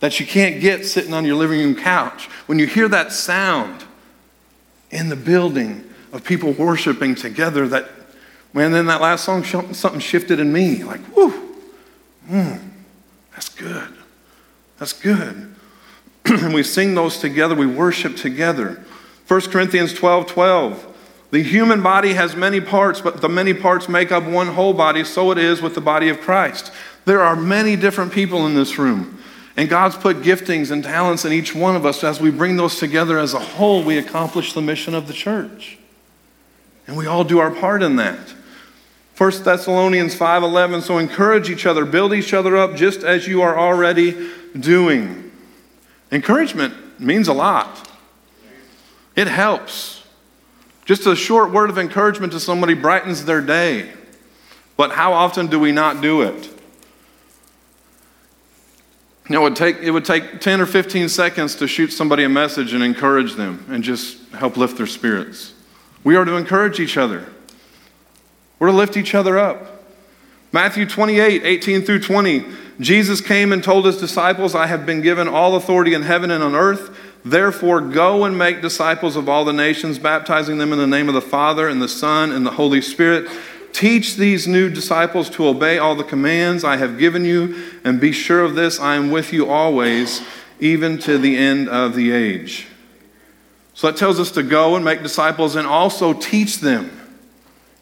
that 0.00 0.20
you 0.20 0.26
can't 0.26 0.60
get 0.60 0.84
sitting 0.84 1.14
on 1.14 1.24
your 1.24 1.36
living 1.36 1.60
room 1.60 1.74
couch, 1.74 2.26
when 2.44 2.58
you 2.58 2.66
hear 2.66 2.88
that 2.88 3.10
sound 3.10 3.84
in 4.90 5.08
the 5.08 5.16
building 5.16 5.88
of 6.12 6.24
people 6.24 6.52
worshiping 6.52 7.14
together, 7.14 7.66
that 7.68 7.88
man, 8.52 8.72
then 8.72 8.86
that 8.86 9.00
last 9.00 9.24
song, 9.24 9.44
something 9.44 10.00
shifted 10.00 10.40
in 10.40 10.52
me. 10.52 10.84
Like, 10.84 11.00
whoo, 11.16 11.56
mm, 12.28 12.60
that's 13.32 13.48
good. 13.48 13.94
That's 14.78 14.92
good. 14.92 15.54
and 16.24 16.54
we 16.54 16.62
sing 16.62 16.94
those 16.94 17.18
together, 17.18 17.54
we 17.54 17.66
worship 17.66 18.16
together. 18.16 18.84
1 19.28 19.40
Corinthians 19.42 19.94
12 19.94 20.26
12. 20.26 20.88
The 21.30 21.42
human 21.42 21.82
body 21.82 22.12
has 22.12 22.36
many 22.36 22.60
parts, 22.60 23.00
but 23.00 23.22
the 23.22 23.28
many 23.28 23.54
parts 23.54 23.88
make 23.88 24.12
up 24.12 24.24
one 24.24 24.48
whole 24.48 24.74
body. 24.74 25.02
So 25.02 25.30
it 25.30 25.38
is 25.38 25.62
with 25.62 25.74
the 25.74 25.80
body 25.80 26.10
of 26.10 26.20
Christ. 26.20 26.70
There 27.06 27.22
are 27.22 27.34
many 27.34 27.74
different 27.74 28.12
people 28.12 28.46
in 28.46 28.54
this 28.54 28.78
room. 28.78 29.18
And 29.56 29.68
God's 29.68 29.96
put 29.96 30.18
giftings 30.18 30.70
and 30.70 30.84
talents 30.84 31.24
in 31.24 31.32
each 31.32 31.54
one 31.54 31.74
of 31.74 31.86
us. 31.86 32.04
As 32.04 32.20
we 32.20 32.30
bring 32.30 32.56
those 32.56 32.78
together 32.78 33.18
as 33.18 33.32
a 33.32 33.38
whole, 33.38 33.82
we 33.82 33.96
accomplish 33.96 34.52
the 34.52 34.60
mission 34.60 34.94
of 34.94 35.06
the 35.06 35.14
church. 35.14 35.78
And 36.86 36.96
we 36.96 37.06
all 37.06 37.24
do 37.24 37.38
our 37.38 37.50
part 37.50 37.82
in 37.82 37.96
that. 37.96 38.18
1 39.16 39.44
Thessalonians 39.44 40.14
5:11 40.14 40.82
so 40.82 40.98
encourage 40.98 41.50
each 41.50 41.66
other 41.66 41.84
build 41.84 42.14
each 42.14 42.32
other 42.32 42.56
up 42.56 42.74
just 42.74 43.02
as 43.02 43.28
you 43.28 43.42
are 43.42 43.58
already 43.58 44.30
doing. 44.58 45.30
Encouragement 46.10 47.00
means 47.00 47.28
a 47.28 47.32
lot. 47.32 47.88
It 49.14 49.28
helps. 49.28 50.02
Just 50.84 51.06
a 51.06 51.14
short 51.14 51.52
word 51.52 51.70
of 51.70 51.78
encouragement 51.78 52.32
to 52.32 52.40
somebody 52.40 52.74
brightens 52.74 53.24
their 53.24 53.40
day. 53.40 53.90
But 54.76 54.92
how 54.92 55.12
often 55.12 55.46
do 55.46 55.58
we 55.58 55.72
not 55.72 56.00
do 56.00 56.22
it? 56.22 56.48
You 59.28 59.36
know, 59.36 59.46
it 59.46 59.50
would, 59.50 59.56
take, 59.56 59.76
it 59.78 59.90
would 59.90 60.04
take 60.04 60.40
10 60.40 60.60
or 60.60 60.66
15 60.66 61.08
seconds 61.08 61.54
to 61.56 61.68
shoot 61.68 61.92
somebody 61.92 62.24
a 62.24 62.28
message 62.28 62.72
and 62.72 62.82
encourage 62.82 63.34
them 63.34 63.64
and 63.70 63.84
just 63.84 64.18
help 64.32 64.56
lift 64.56 64.76
their 64.76 64.86
spirits. 64.86 65.54
We 66.02 66.16
are 66.16 66.24
to 66.24 66.36
encourage 66.36 66.80
each 66.80 66.96
other, 66.96 67.28
we're 68.62 68.68
to 68.68 68.74
lift 68.74 68.96
each 68.96 69.16
other 69.16 69.40
up. 69.40 69.82
Matthew 70.52 70.86
28 70.86 71.42
18 71.42 71.82
through 71.82 71.98
20. 71.98 72.44
Jesus 72.78 73.20
came 73.20 73.52
and 73.52 73.60
told 73.64 73.84
his 73.86 73.96
disciples, 73.96 74.54
I 74.54 74.68
have 74.68 74.86
been 74.86 75.00
given 75.00 75.26
all 75.26 75.56
authority 75.56 75.94
in 75.94 76.02
heaven 76.02 76.30
and 76.30 76.44
on 76.44 76.54
earth. 76.54 76.96
Therefore, 77.24 77.80
go 77.80 78.22
and 78.22 78.38
make 78.38 78.62
disciples 78.62 79.16
of 79.16 79.28
all 79.28 79.44
the 79.44 79.52
nations, 79.52 79.98
baptizing 79.98 80.58
them 80.58 80.72
in 80.72 80.78
the 80.78 80.86
name 80.86 81.08
of 81.08 81.14
the 81.14 81.20
Father 81.20 81.66
and 81.66 81.82
the 81.82 81.88
Son 81.88 82.30
and 82.30 82.46
the 82.46 82.52
Holy 82.52 82.80
Spirit. 82.80 83.28
Teach 83.72 84.14
these 84.14 84.46
new 84.46 84.70
disciples 84.70 85.28
to 85.30 85.48
obey 85.48 85.78
all 85.78 85.96
the 85.96 86.04
commands 86.04 86.62
I 86.62 86.76
have 86.76 87.00
given 87.00 87.24
you, 87.24 87.60
and 87.82 88.00
be 88.00 88.12
sure 88.12 88.44
of 88.44 88.54
this 88.54 88.78
I 88.78 88.94
am 88.94 89.10
with 89.10 89.32
you 89.32 89.50
always, 89.50 90.22
even 90.60 90.98
to 90.98 91.18
the 91.18 91.36
end 91.36 91.68
of 91.68 91.96
the 91.96 92.12
age. 92.12 92.68
So 93.74 93.88
that 93.88 93.96
tells 93.96 94.20
us 94.20 94.30
to 94.30 94.44
go 94.44 94.76
and 94.76 94.84
make 94.84 95.02
disciples 95.02 95.56
and 95.56 95.66
also 95.66 96.12
teach 96.12 96.60
them. 96.60 97.01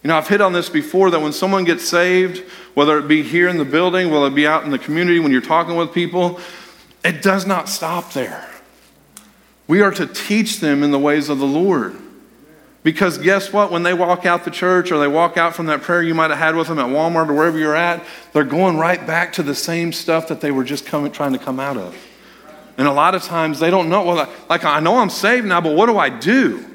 You 0.03 0.09
know, 0.09 0.17
I've 0.17 0.29
hit 0.29 0.41
on 0.41 0.53
this 0.53 0.69
before 0.71 1.11
that 1.11 1.21
when 1.21 1.33
someone 1.33 1.65
gets 1.65 1.87
saved, 1.87 2.39
whether 2.75 2.99
it 2.99 3.07
be 3.07 3.23
here 3.23 3.49
in 3.49 3.59
the 3.59 3.65
building, 3.65 4.11
whether 4.11 4.27
it 4.27 4.35
be 4.35 4.47
out 4.47 4.65
in 4.65 4.71
the 4.71 4.79
community 4.79 5.19
when 5.21 5.31
you're 5.31 5.43
talking 5.43 5.77
with 5.77 5.93
people, 5.93 6.41
it 7.05 7.23
does 7.23 7.47
not 7.47 7.69
stop 7.69 8.13
there. 8.13 8.49
We 9.67 9.83
are 9.83 9.91
to 9.93 10.07
teach 10.07 10.61
them 10.61 10.83
in 10.83 10.91
the 10.91 10.99
ways 10.99 11.29
of 11.29 11.39
the 11.39 11.47
Lord. 11.47 11.97
Because 12.83 13.19
guess 13.19 13.53
what? 13.53 13.71
When 13.71 13.83
they 13.83 13.93
walk 13.93 14.25
out 14.25 14.45
the 14.45 14.51
church 14.51 14.91
or 14.91 14.99
they 14.99 15.07
walk 15.07 15.37
out 15.37 15.55
from 15.55 15.67
that 15.67 15.83
prayer 15.83 16.03
you 16.03 16.15
might 16.15 16.31
have 16.31 16.39
had 16.39 16.57
with 16.57 16.69
them 16.69 16.79
at 16.79 16.87
Walmart 16.87 17.29
or 17.29 17.35
wherever 17.35 17.59
you're 17.59 17.77
at, 17.77 18.03
they're 18.33 18.43
going 18.43 18.79
right 18.79 19.07
back 19.07 19.35
to 19.35 19.43
the 19.43 19.55
same 19.55 19.93
stuff 19.93 20.29
that 20.29 20.41
they 20.41 20.51
were 20.51 20.65
just 20.65 20.87
coming, 20.87 21.13
trying 21.13 21.35
to 21.35 21.39
come 21.39 21.61
out 21.61 21.77
of. 21.77 21.95
And 22.79 22.89
a 22.89 22.93
lot 22.93 23.15
of 23.15 23.23
times 23.23 23.61
they 23.61 23.69
don't 23.69 23.91
know, 23.91 24.03
well, 24.05 24.33
like, 24.49 24.65
I 24.65 24.81
know 24.81 24.97
I'm 24.97 25.11
saved 25.11 25.47
now, 25.47 25.61
but 25.61 25.77
what 25.77 25.87
do 25.87 25.99
I 25.99 26.09
do? 26.09 26.70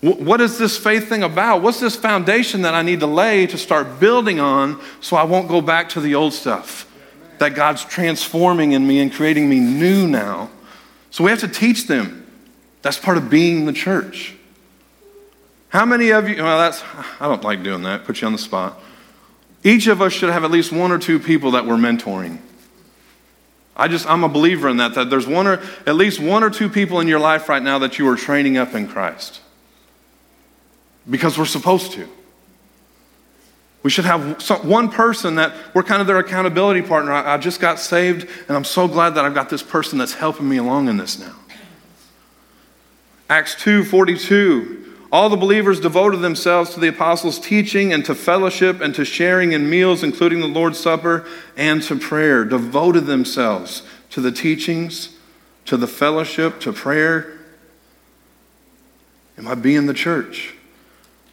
What 0.00 0.40
is 0.40 0.58
this 0.58 0.78
faith 0.78 1.08
thing 1.08 1.24
about? 1.24 1.60
What's 1.60 1.80
this 1.80 1.96
foundation 1.96 2.62
that 2.62 2.72
I 2.72 2.82
need 2.82 3.00
to 3.00 3.06
lay 3.06 3.48
to 3.48 3.58
start 3.58 3.98
building 3.98 4.38
on 4.38 4.80
so 5.00 5.16
I 5.16 5.24
won't 5.24 5.48
go 5.48 5.60
back 5.60 5.88
to 5.90 6.00
the 6.00 6.14
old 6.14 6.32
stuff? 6.32 6.84
That 7.38 7.54
God's 7.54 7.84
transforming 7.84 8.72
in 8.72 8.86
me 8.86 9.00
and 9.00 9.12
creating 9.12 9.48
me 9.48 9.58
new 9.58 10.06
now. 10.06 10.50
So 11.10 11.24
we 11.24 11.30
have 11.30 11.40
to 11.40 11.48
teach 11.48 11.88
them. 11.88 12.26
That's 12.82 12.98
part 12.98 13.16
of 13.16 13.28
being 13.28 13.66
the 13.66 13.72
church. 13.72 14.34
How 15.70 15.84
many 15.84 16.10
of 16.10 16.28
you, 16.28 16.42
well, 16.42 16.58
that's, 16.58 16.82
I 17.20 17.28
don't 17.28 17.42
like 17.42 17.64
doing 17.64 17.82
that, 17.82 18.04
put 18.04 18.20
you 18.20 18.26
on 18.26 18.32
the 18.32 18.38
spot. 18.38 18.80
Each 19.64 19.88
of 19.88 20.00
us 20.00 20.12
should 20.12 20.30
have 20.30 20.44
at 20.44 20.50
least 20.50 20.72
one 20.72 20.92
or 20.92 20.98
two 20.98 21.18
people 21.18 21.50
that 21.52 21.66
we're 21.66 21.76
mentoring. 21.76 22.38
I 23.76 23.88
just, 23.88 24.08
I'm 24.08 24.22
a 24.22 24.28
believer 24.28 24.68
in 24.68 24.76
that, 24.78 24.94
that 24.94 25.10
there's 25.10 25.26
one 25.26 25.46
or, 25.46 25.60
at 25.86 25.96
least 25.96 26.20
one 26.20 26.44
or 26.44 26.50
two 26.50 26.68
people 26.68 27.00
in 27.00 27.08
your 27.08 27.18
life 27.18 27.48
right 27.48 27.62
now 27.62 27.78
that 27.80 27.98
you 27.98 28.08
are 28.08 28.16
training 28.16 28.56
up 28.56 28.74
in 28.74 28.86
Christ. 28.86 29.40
Because 31.08 31.38
we're 31.38 31.46
supposed 31.46 31.92
to. 31.92 32.08
We 33.82 33.90
should 33.90 34.04
have 34.04 34.42
one 34.64 34.90
person 34.90 35.36
that 35.36 35.54
we're 35.72 35.84
kind 35.84 36.00
of 36.00 36.06
their 36.06 36.18
accountability 36.18 36.82
partner. 36.82 37.12
I, 37.12 37.34
I 37.34 37.38
just 37.38 37.60
got 37.60 37.78
saved, 37.78 38.28
and 38.48 38.56
I'm 38.56 38.64
so 38.64 38.88
glad 38.88 39.10
that 39.10 39.24
I've 39.24 39.34
got 39.34 39.48
this 39.48 39.62
person 39.62 39.98
that's 39.98 40.14
helping 40.14 40.48
me 40.48 40.56
along 40.56 40.88
in 40.88 40.96
this 40.96 41.18
now. 41.18 41.34
Acts 43.30 43.54
2 43.56 43.84
42. 43.84 44.84
All 45.10 45.30
the 45.30 45.36
believers 45.36 45.80
devoted 45.80 46.18
themselves 46.18 46.74
to 46.74 46.80
the 46.80 46.88
apostles' 46.88 47.38
teaching 47.38 47.94
and 47.94 48.04
to 48.04 48.14
fellowship 48.14 48.82
and 48.82 48.94
to 48.94 49.06
sharing 49.06 49.52
in 49.52 49.70
meals, 49.70 50.02
including 50.02 50.40
the 50.40 50.46
Lord's 50.46 50.78
Supper, 50.78 51.26
and 51.56 51.82
to 51.84 51.98
prayer. 51.98 52.44
Devoted 52.44 53.06
themselves 53.06 53.82
to 54.10 54.20
the 54.20 54.32
teachings, 54.32 55.16
to 55.64 55.78
the 55.78 55.86
fellowship, 55.86 56.60
to 56.60 56.74
prayer. 56.74 57.38
Am 59.38 59.48
I 59.48 59.54
being 59.54 59.86
the 59.86 59.94
church? 59.94 60.57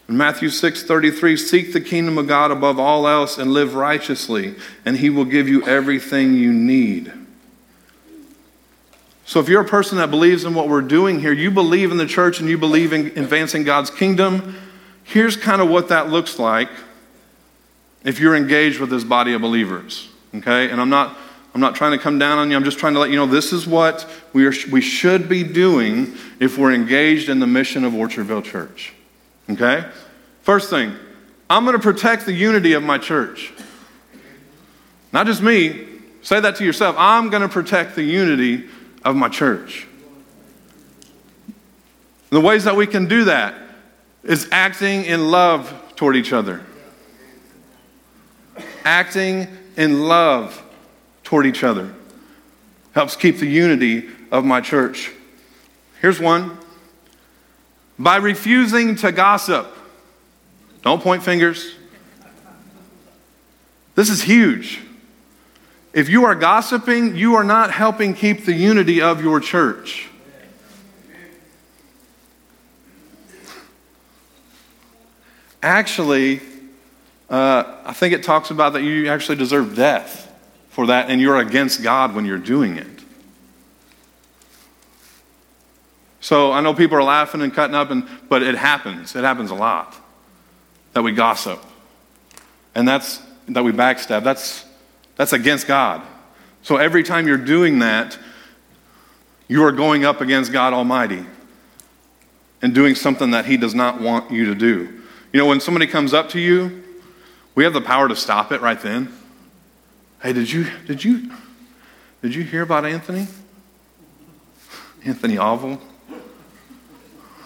In 0.07 0.17
Matthew 0.17 0.49
6 0.49 0.83
33, 0.83 1.37
seek 1.37 1.73
the 1.73 1.81
kingdom 1.81 2.17
of 2.17 2.27
God 2.27 2.51
above 2.51 2.79
all 2.79 3.07
else 3.07 3.37
and 3.37 3.51
live 3.51 3.73
righteously, 3.73 4.55
and 4.85 4.97
he 4.97 5.09
will 5.09 5.25
give 5.25 5.47
you 5.47 5.65
everything 5.65 6.35
you 6.35 6.53
need. 6.53 7.11
So, 9.25 9.39
if 9.39 9.49
you're 9.49 9.61
a 9.61 9.67
person 9.67 9.97
that 9.97 10.11
believes 10.11 10.45
in 10.45 10.53
what 10.53 10.69
we're 10.69 10.81
doing 10.81 11.19
here, 11.19 11.33
you 11.33 11.49
believe 11.49 11.91
in 11.91 11.97
the 11.97 12.05
church 12.05 12.39
and 12.39 12.47
you 12.47 12.59
believe 12.59 12.93
in 12.93 13.07
advancing 13.17 13.63
God's 13.63 13.89
kingdom, 13.89 14.55
here's 15.03 15.35
kind 15.35 15.61
of 15.61 15.69
what 15.69 15.89
that 15.89 16.09
looks 16.09 16.37
like 16.37 16.69
if 18.03 18.19
you're 18.19 18.35
engaged 18.35 18.79
with 18.79 18.91
this 18.91 19.03
body 19.03 19.33
of 19.33 19.41
believers. 19.41 20.09
Okay? 20.35 20.69
And 20.69 20.79
I'm 20.79 20.91
not, 20.91 21.17
I'm 21.55 21.61
not 21.61 21.73
trying 21.73 21.93
to 21.93 21.97
come 21.97 22.19
down 22.19 22.37
on 22.37 22.51
you, 22.51 22.55
I'm 22.55 22.63
just 22.63 22.77
trying 22.77 22.93
to 22.93 22.99
let 22.99 23.09
you 23.09 23.15
know 23.15 23.25
this 23.25 23.51
is 23.51 23.65
what 23.65 24.07
we, 24.33 24.45
are, 24.45 24.53
we 24.71 24.81
should 24.81 25.27
be 25.27 25.41
doing 25.41 26.15
if 26.39 26.59
we're 26.59 26.73
engaged 26.73 27.27
in 27.27 27.39
the 27.39 27.47
mission 27.47 27.83
of 27.83 27.93
Orchardville 27.93 28.43
Church. 28.43 28.93
Okay? 29.49 29.85
First 30.41 30.69
thing, 30.69 30.95
I'm 31.49 31.63
going 31.65 31.75
to 31.75 31.81
protect 31.81 32.25
the 32.25 32.33
unity 32.33 32.73
of 32.73 32.83
my 32.83 32.97
church. 32.97 33.53
Not 35.13 35.27
just 35.27 35.41
me. 35.41 35.87
Say 36.21 36.39
that 36.39 36.55
to 36.57 36.65
yourself. 36.65 36.95
I'm 36.97 37.29
going 37.29 37.43
to 37.43 37.49
protect 37.49 37.95
the 37.95 38.03
unity 38.03 38.67
of 39.03 39.15
my 39.15 39.29
church. 39.29 39.87
The 42.31 42.41
ways 42.41 42.63
that 42.63 42.75
we 42.75 42.87
can 42.87 43.07
do 43.07 43.25
that 43.25 43.53
is 44.23 44.49
acting 44.51 45.05
in 45.05 45.29
love 45.29 45.73
toward 45.95 46.15
each 46.15 46.33
other. 46.33 46.63
Acting 48.83 49.47
in 49.77 50.07
love 50.07 50.61
toward 51.23 51.45
each 51.45 51.63
other 51.63 51.93
helps 52.93 53.15
keep 53.15 53.37
the 53.37 53.45
unity 53.45 54.09
of 54.31 54.43
my 54.43 54.61
church. 54.61 55.11
Here's 56.01 56.19
one 56.19 56.57
by 57.97 58.17
refusing 58.17 58.95
to 58.97 59.11
gossip. 59.11 59.67
Don't 60.81 61.01
point 61.01 61.23
fingers. 61.23 61.75
This 63.95 64.09
is 64.09 64.21
huge. 64.21 64.81
If 65.93 66.09
you 66.09 66.25
are 66.25 66.35
gossiping, 66.35 67.15
you 67.15 67.35
are 67.35 67.43
not 67.43 67.71
helping 67.71 68.13
keep 68.13 68.45
the 68.45 68.53
unity 68.53 69.01
of 69.01 69.23
your 69.23 69.39
church. 69.39 70.09
Actually, 75.63 76.41
uh, 77.29 77.63
I 77.85 77.93
think 77.93 78.13
it 78.13 78.23
talks 78.23 78.51
about 78.51 78.73
that 78.73 78.83
you 78.83 79.07
actually 79.07 79.37
deserve 79.37 79.75
death 79.75 80.31
for 80.69 80.87
that, 80.87 81.09
and 81.09 81.21
you're 81.21 81.39
against 81.39 81.81
God 81.81 82.13
when 82.13 82.25
you're 82.25 82.37
doing 82.37 82.77
it. 82.77 82.94
So 86.25 86.51
I 86.51 86.59
know 86.59 86.73
people 86.73 86.97
are 86.97 87.03
laughing 87.03 87.43
and 87.43 87.53
cutting 87.53 87.75
up, 87.75 87.91
and, 87.91 88.03
but 88.29 88.41
it 88.41 88.55
happens. 88.55 89.15
It 89.15 89.23
happens 89.23 89.51
a 89.51 89.53
lot 89.53 89.95
that 90.93 91.03
we 91.03 91.11
gossip. 91.11 91.63
And 92.73 92.87
that's 92.87 93.21
that 93.49 93.63
we 93.63 93.71
backstab. 93.71 94.23
That's 94.23 94.65
that's 95.17 95.33
against 95.33 95.67
God. 95.67 96.01
So 96.63 96.77
every 96.77 97.03
time 97.03 97.27
you're 97.27 97.37
doing 97.37 97.77
that, 97.77 98.17
you 99.47 99.63
are 99.65 99.71
going 99.71 100.03
up 100.03 100.19
against 100.19 100.51
God 100.51 100.73
Almighty 100.73 101.27
and 102.59 102.73
doing 102.73 102.95
something 102.95 103.29
that 103.29 103.45
He 103.45 103.55
does 103.55 103.75
not 103.75 104.01
want 104.01 104.31
you 104.31 104.45
to 104.45 104.55
do. 104.55 105.03
You 105.31 105.39
know, 105.39 105.45
when 105.45 105.59
somebody 105.59 105.85
comes 105.85 106.11
up 106.11 106.29
to 106.29 106.39
you, 106.39 106.83
we 107.53 107.65
have 107.65 107.73
the 107.73 107.81
power 107.81 108.07
to 108.07 108.15
stop 108.15 108.51
it 108.51 108.61
right 108.61 108.81
then. 108.81 109.13
Hey, 110.23 110.33
did 110.33 110.51
you 110.51 110.65
did 110.87 111.03
you 111.03 111.31
did 112.23 112.33
you 112.33 112.41
hear 112.41 112.63
about 112.63 112.83
Anthony? 112.83 113.27
Anthony 115.05 115.37
Oval? 115.37 115.79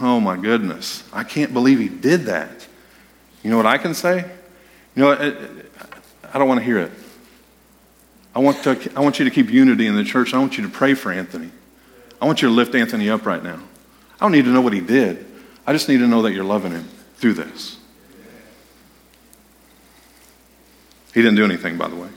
Oh 0.02 0.20
my 0.20 0.38
goodness. 0.38 1.04
I 1.12 1.24
can't 1.24 1.54
believe 1.54 1.80
he 1.80 1.90
did 1.90 2.22
that. 2.26 2.68
You 3.44 3.50
know 3.50 3.58
what 3.58 3.66
I 3.66 3.78
can 3.78 3.94
say? 3.94 4.30
You 4.96 5.04
know, 5.04 5.12
I 6.34 6.38
don't 6.38 6.48
want 6.48 6.60
to 6.60 6.64
hear 6.64 6.80
it. 6.80 6.92
I 8.36 8.40
want, 8.40 8.64
to, 8.64 8.92
I 8.96 9.02
want 9.02 9.20
you 9.20 9.26
to 9.26 9.32
keep 9.32 9.50
unity 9.50 9.88
in 9.88 9.96
the 9.96 10.04
church. 10.04 10.34
I 10.34 10.40
want 10.40 10.58
you 10.58 10.64
to 10.64 10.70
pray 10.70 10.94
for 10.94 11.12
Anthony. 11.12 11.50
I 12.22 12.26
want 12.26 12.42
you 12.42 12.48
to 12.48 12.54
lift 12.54 12.76
Anthony 12.76 13.10
up 13.10 13.26
right 13.26 13.44
now. 13.44 13.60
I 14.20 14.26
don't 14.26 14.32
need 14.32 14.46
to 14.46 14.52
know 14.52 14.62
what 14.62 14.74
he 14.74 14.82
did. 14.82 15.26
I 15.66 15.74
just 15.74 15.90
need 15.90 15.98
to 15.98 16.08
know 16.08 16.22
that 16.24 16.34
you're 16.34 16.44
loving 16.44 16.72
him 16.72 16.88
through 17.16 17.34
this. 17.34 17.78
He 21.14 21.22
didn't 21.22 21.36
do 21.36 21.46
anything, 21.46 21.78
by 21.78 21.88
the 21.88 21.96
way. 21.96 22.10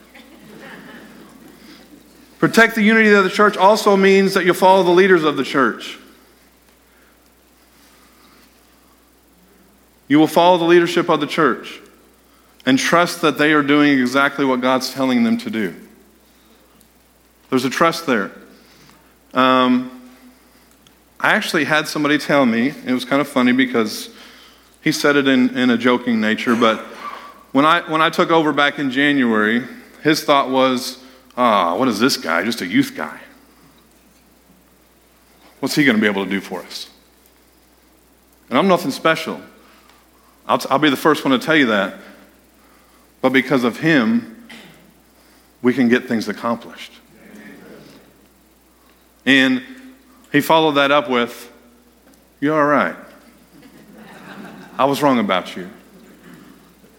Protect 2.38 2.74
the 2.74 2.82
unity 2.82 3.10
of 3.12 3.24
the 3.24 3.30
church 3.30 3.56
also 3.56 3.96
means 3.96 4.34
that 4.34 4.44
you 4.44 4.52
follow 4.52 4.82
the 4.82 4.90
leaders 4.90 5.24
of 5.24 5.36
the 5.36 5.44
church. 5.44 5.98
You 10.12 10.18
will 10.18 10.26
follow 10.26 10.58
the 10.58 10.64
leadership 10.64 11.08
of 11.08 11.20
the 11.20 11.26
church 11.26 11.80
and 12.66 12.78
trust 12.78 13.22
that 13.22 13.38
they 13.38 13.54
are 13.54 13.62
doing 13.62 13.98
exactly 13.98 14.44
what 14.44 14.60
God's 14.60 14.92
telling 14.92 15.24
them 15.24 15.38
to 15.38 15.48
do. 15.48 15.74
There's 17.48 17.64
a 17.64 17.70
trust 17.70 18.04
there. 18.04 18.30
Um, 19.32 20.12
I 21.18 21.32
actually 21.32 21.64
had 21.64 21.88
somebody 21.88 22.18
tell 22.18 22.44
me, 22.44 22.74
it 22.84 22.92
was 22.92 23.06
kind 23.06 23.22
of 23.22 23.28
funny 23.28 23.52
because 23.52 24.10
he 24.82 24.92
said 24.92 25.16
it 25.16 25.26
in, 25.26 25.56
in 25.56 25.70
a 25.70 25.78
joking 25.78 26.20
nature, 26.20 26.56
but 26.56 26.80
when 27.52 27.64
I, 27.64 27.80
when 27.90 28.02
I 28.02 28.10
took 28.10 28.30
over 28.30 28.52
back 28.52 28.78
in 28.78 28.90
January, 28.90 29.66
his 30.02 30.22
thought 30.22 30.50
was, 30.50 31.02
ah, 31.38 31.72
oh, 31.72 31.78
what 31.78 31.88
is 31.88 31.98
this 31.98 32.18
guy? 32.18 32.44
Just 32.44 32.60
a 32.60 32.66
youth 32.66 32.92
guy. 32.94 33.18
What's 35.60 35.74
he 35.74 35.86
going 35.86 35.96
to 35.96 36.02
be 36.02 36.06
able 36.06 36.24
to 36.24 36.30
do 36.30 36.42
for 36.42 36.60
us? 36.60 36.90
And 38.50 38.58
I'm 38.58 38.68
nothing 38.68 38.90
special. 38.90 39.40
I'll, 40.46 40.58
t- 40.58 40.68
I'll 40.70 40.78
be 40.78 40.90
the 40.90 40.96
first 40.96 41.24
one 41.24 41.38
to 41.38 41.44
tell 41.44 41.56
you 41.56 41.66
that. 41.66 41.98
But 43.20 43.32
because 43.32 43.64
of 43.64 43.78
him, 43.78 44.48
we 45.62 45.72
can 45.72 45.88
get 45.88 46.06
things 46.06 46.28
accomplished. 46.28 46.92
And 49.24 49.62
he 50.32 50.40
followed 50.40 50.72
that 50.72 50.90
up 50.90 51.08
with, 51.08 51.50
You're 52.40 52.60
all 52.60 52.66
right. 52.66 52.96
I 54.78 54.84
was 54.86 55.02
wrong 55.02 55.18
about 55.18 55.56
you. 55.56 55.64
I'm 55.64 55.70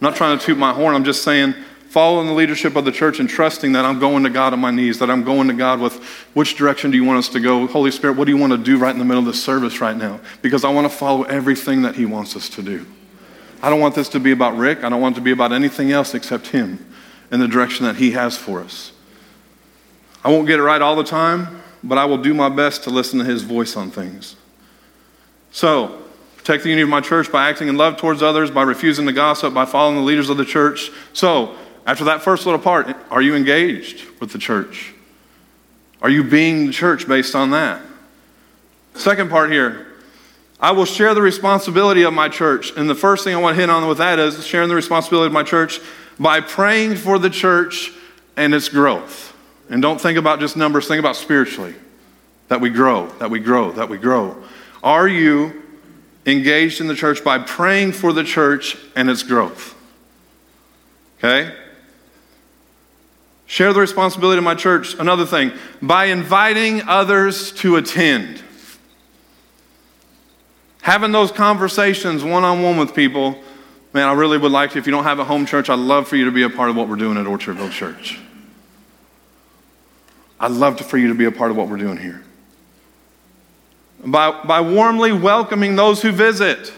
not 0.00 0.16
trying 0.16 0.38
to 0.38 0.44
toot 0.44 0.56
my 0.56 0.72
horn, 0.72 0.94
I'm 0.94 1.04
just 1.04 1.22
saying, 1.22 1.54
following 1.88 2.26
the 2.26 2.32
leadership 2.32 2.76
of 2.76 2.84
the 2.84 2.92
church 2.92 3.20
and 3.20 3.28
trusting 3.28 3.72
that 3.72 3.84
I'm 3.84 3.98
going 3.98 4.24
to 4.24 4.30
God 4.30 4.52
on 4.52 4.60
my 4.60 4.70
knees, 4.70 4.98
that 5.00 5.10
I'm 5.10 5.22
going 5.22 5.48
to 5.48 5.54
God 5.54 5.80
with 5.80 6.02
which 6.34 6.56
direction 6.56 6.90
do 6.90 6.96
you 6.96 7.04
want 7.04 7.18
us 7.18 7.28
to 7.30 7.40
go? 7.40 7.66
Holy 7.66 7.90
Spirit, 7.90 8.16
what 8.16 8.24
do 8.24 8.32
you 8.32 8.38
want 8.38 8.52
to 8.52 8.58
do 8.58 8.78
right 8.78 8.92
in 8.92 8.98
the 8.98 9.04
middle 9.04 9.20
of 9.20 9.26
this 9.26 9.42
service 9.42 9.80
right 9.80 9.96
now? 9.96 10.20
Because 10.40 10.64
I 10.64 10.70
want 10.70 10.90
to 10.90 10.96
follow 10.96 11.24
everything 11.24 11.82
that 11.82 11.94
He 11.94 12.06
wants 12.06 12.36
us 12.36 12.48
to 12.50 12.62
do. 12.62 12.86
I 13.64 13.70
don't 13.70 13.80
want 13.80 13.94
this 13.94 14.08
to 14.10 14.20
be 14.20 14.32
about 14.32 14.56
Rick. 14.56 14.84
I 14.84 14.88
don't 14.88 15.00
want 15.00 15.16
it 15.16 15.20
to 15.20 15.24
be 15.24 15.32
about 15.32 15.52
anything 15.52 15.90
else 15.90 16.14
except 16.14 16.48
Him 16.48 16.92
and 17.30 17.40
the 17.40 17.48
direction 17.48 17.86
that 17.86 17.96
He 17.96 18.12
has 18.12 18.36
for 18.36 18.60
us. 18.60 18.92
I 20.22 20.30
won't 20.30 20.46
get 20.46 20.58
it 20.58 20.62
right 20.62 20.80
all 20.80 20.96
the 20.96 21.04
time 21.04 21.62
but 21.84 21.98
I 21.98 22.06
will 22.06 22.18
do 22.18 22.32
my 22.34 22.48
best 22.48 22.84
to 22.84 22.90
listen 22.90 23.18
to 23.18 23.24
his 23.24 23.42
voice 23.42 23.76
on 23.76 23.90
things. 23.90 24.36
So, 25.52 26.02
protect 26.38 26.64
the 26.64 26.70
unity 26.70 26.82
of 26.82 26.88
my 26.88 27.02
church 27.02 27.30
by 27.30 27.48
acting 27.48 27.68
in 27.68 27.76
love 27.76 27.98
towards 27.98 28.22
others, 28.22 28.50
by 28.50 28.62
refusing 28.62 29.06
to 29.06 29.12
gossip, 29.12 29.52
by 29.52 29.66
following 29.66 29.96
the 29.96 30.02
leaders 30.02 30.30
of 30.30 30.38
the 30.38 30.44
church. 30.44 30.90
So, 31.12 31.54
after 31.86 32.04
that 32.04 32.22
first 32.22 32.46
little 32.46 32.60
part, 32.60 32.96
are 33.10 33.20
you 33.20 33.36
engaged 33.36 34.06
with 34.18 34.32
the 34.32 34.38
church? 34.38 34.94
Are 36.00 36.08
you 36.08 36.24
being 36.24 36.66
the 36.66 36.72
church 36.72 37.06
based 37.06 37.34
on 37.34 37.50
that? 37.50 37.82
Second 38.94 39.30
part 39.30 39.52
here, 39.52 39.86
I 40.60 40.70
will 40.72 40.84
share 40.84 41.14
the 41.14 41.22
responsibility 41.22 42.02
of 42.02 42.14
my 42.14 42.28
church. 42.28 42.72
And 42.76 42.88
the 42.88 42.94
first 42.94 43.24
thing 43.24 43.34
I 43.34 43.38
want 43.38 43.56
to 43.56 43.60
hit 43.60 43.70
on 43.70 43.86
with 43.88 43.98
that 43.98 44.18
is 44.18 44.46
sharing 44.46 44.68
the 44.68 44.74
responsibility 44.74 45.26
of 45.26 45.32
my 45.32 45.42
church 45.42 45.80
by 46.18 46.40
praying 46.40 46.96
for 46.96 47.18
the 47.18 47.30
church 47.30 47.92
and 48.36 48.54
its 48.54 48.68
growth. 48.68 49.36
And 49.68 49.82
don't 49.82 50.00
think 50.00 50.18
about 50.18 50.40
just 50.40 50.56
numbers, 50.56 50.86
think 50.86 51.00
about 51.00 51.16
spiritually. 51.16 51.74
That 52.48 52.60
we 52.60 52.70
grow, 52.70 53.08
that 53.18 53.30
we 53.30 53.40
grow, 53.40 53.72
that 53.72 53.88
we 53.88 53.98
grow. 53.98 54.36
Are 54.82 55.08
you 55.08 55.62
engaged 56.26 56.80
in 56.80 56.86
the 56.86 56.94
church 56.94 57.24
by 57.24 57.38
praying 57.38 57.92
for 57.92 58.12
the 58.12 58.24
church 58.24 58.76
and 58.94 59.08
its 59.08 59.22
growth? 59.22 59.74
Okay? 61.18 61.54
Share 63.46 63.72
the 63.72 63.80
responsibility 63.80 64.38
of 64.38 64.44
my 64.44 64.54
church. 64.54 64.94
Another 64.98 65.26
thing, 65.26 65.52
by 65.80 66.06
inviting 66.06 66.82
others 66.82 67.52
to 67.52 67.76
attend. 67.76 68.42
Having 70.84 71.12
those 71.12 71.32
conversations 71.32 72.22
one 72.22 72.44
on 72.44 72.62
one 72.62 72.76
with 72.76 72.94
people, 72.94 73.42
man, 73.94 74.06
I 74.06 74.12
really 74.12 74.36
would 74.36 74.52
like 74.52 74.72
to. 74.72 74.78
If 74.78 74.84
you 74.84 74.90
don't 74.90 75.04
have 75.04 75.18
a 75.18 75.24
home 75.24 75.46
church, 75.46 75.70
I'd 75.70 75.78
love 75.78 76.06
for 76.06 76.16
you 76.16 76.26
to 76.26 76.30
be 76.30 76.42
a 76.42 76.50
part 76.50 76.68
of 76.68 76.76
what 76.76 76.90
we're 76.90 76.96
doing 76.96 77.16
at 77.16 77.24
Orchardville 77.24 77.70
Church. 77.70 78.18
I'd 80.38 80.50
love 80.50 80.78
for 80.78 80.98
you 80.98 81.08
to 81.08 81.14
be 81.14 81.24
a 81.24 81.32
part 81.32 81.50
of 81.50 81.56
what 81.56 81.70
we're 81.70 81.78
doing 81.78 81.96
here. 81.96 82.22
By, 84.04 84.42
by 84.44 84.60
warmly 84.60 85.10
welcoming 85.10 85.74
those 85.74 86.02
who 86.02 86.12
visit. 86.12 86.70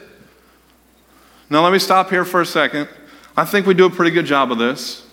Now, 1.50 1.64
let 1.64 1.72
me 1.72 1.80
stop 1.80 2.08
here 2.08 2.24
for 2.24 2.40
a 2.40 2.46
second. 2.46 2.88
I 3.36 3.44
think 3.44 3.66
we 3.66 3.74
do 3.74 3.86
a 3.86 3.90
pretty 3.90 4.12
good 4.12 4.26
job 4.26 4.52
of 4.52 4.58
this. 4.58 5.04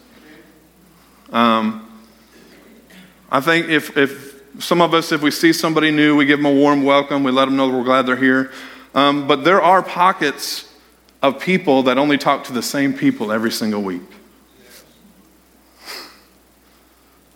Um, 1.32 1.92
I 3.32 3.42
think 3.42 3.70
if, 3.70 3.98
if 3.98 4.44
some 4.60 4.84
of 4.84 4.94
us, 4.94 5.12
if 5.12 5.24
we 5.24 5.32
see 5.32 5.52
somebody 5.52 5.90
new, 5.90 6.16
we 6.16 6.26
give 6.26 6.38
them 6.38 6.46
a 6.46 6.54
warm 6.54 6.84
welcome, 6.84 7.24
we 7.24 7.32
let 7.32 7.46
them 7.46 7.56
know 7.56 7.68
we're 7.70 7.84
glad 7.84 8.06
they're 8.06 8.16
here. 8.16 8.52
Um, 8.96 9.28
but 9.28 9.44
there 9.44 9.62
are 9.62 9.82
pockets 9.82 10.70
of 11.22 11.40
people 11.40 11.84
that 11.84 11.98
only 11.98 12.18
talk 12.18 12.44
to 12.46 12.54
the 12.54 12.62
same 12.62 12.94
people 12.94 13.32
every 13.32 13.52
single 13.52 13.82
week. 13.82 14.02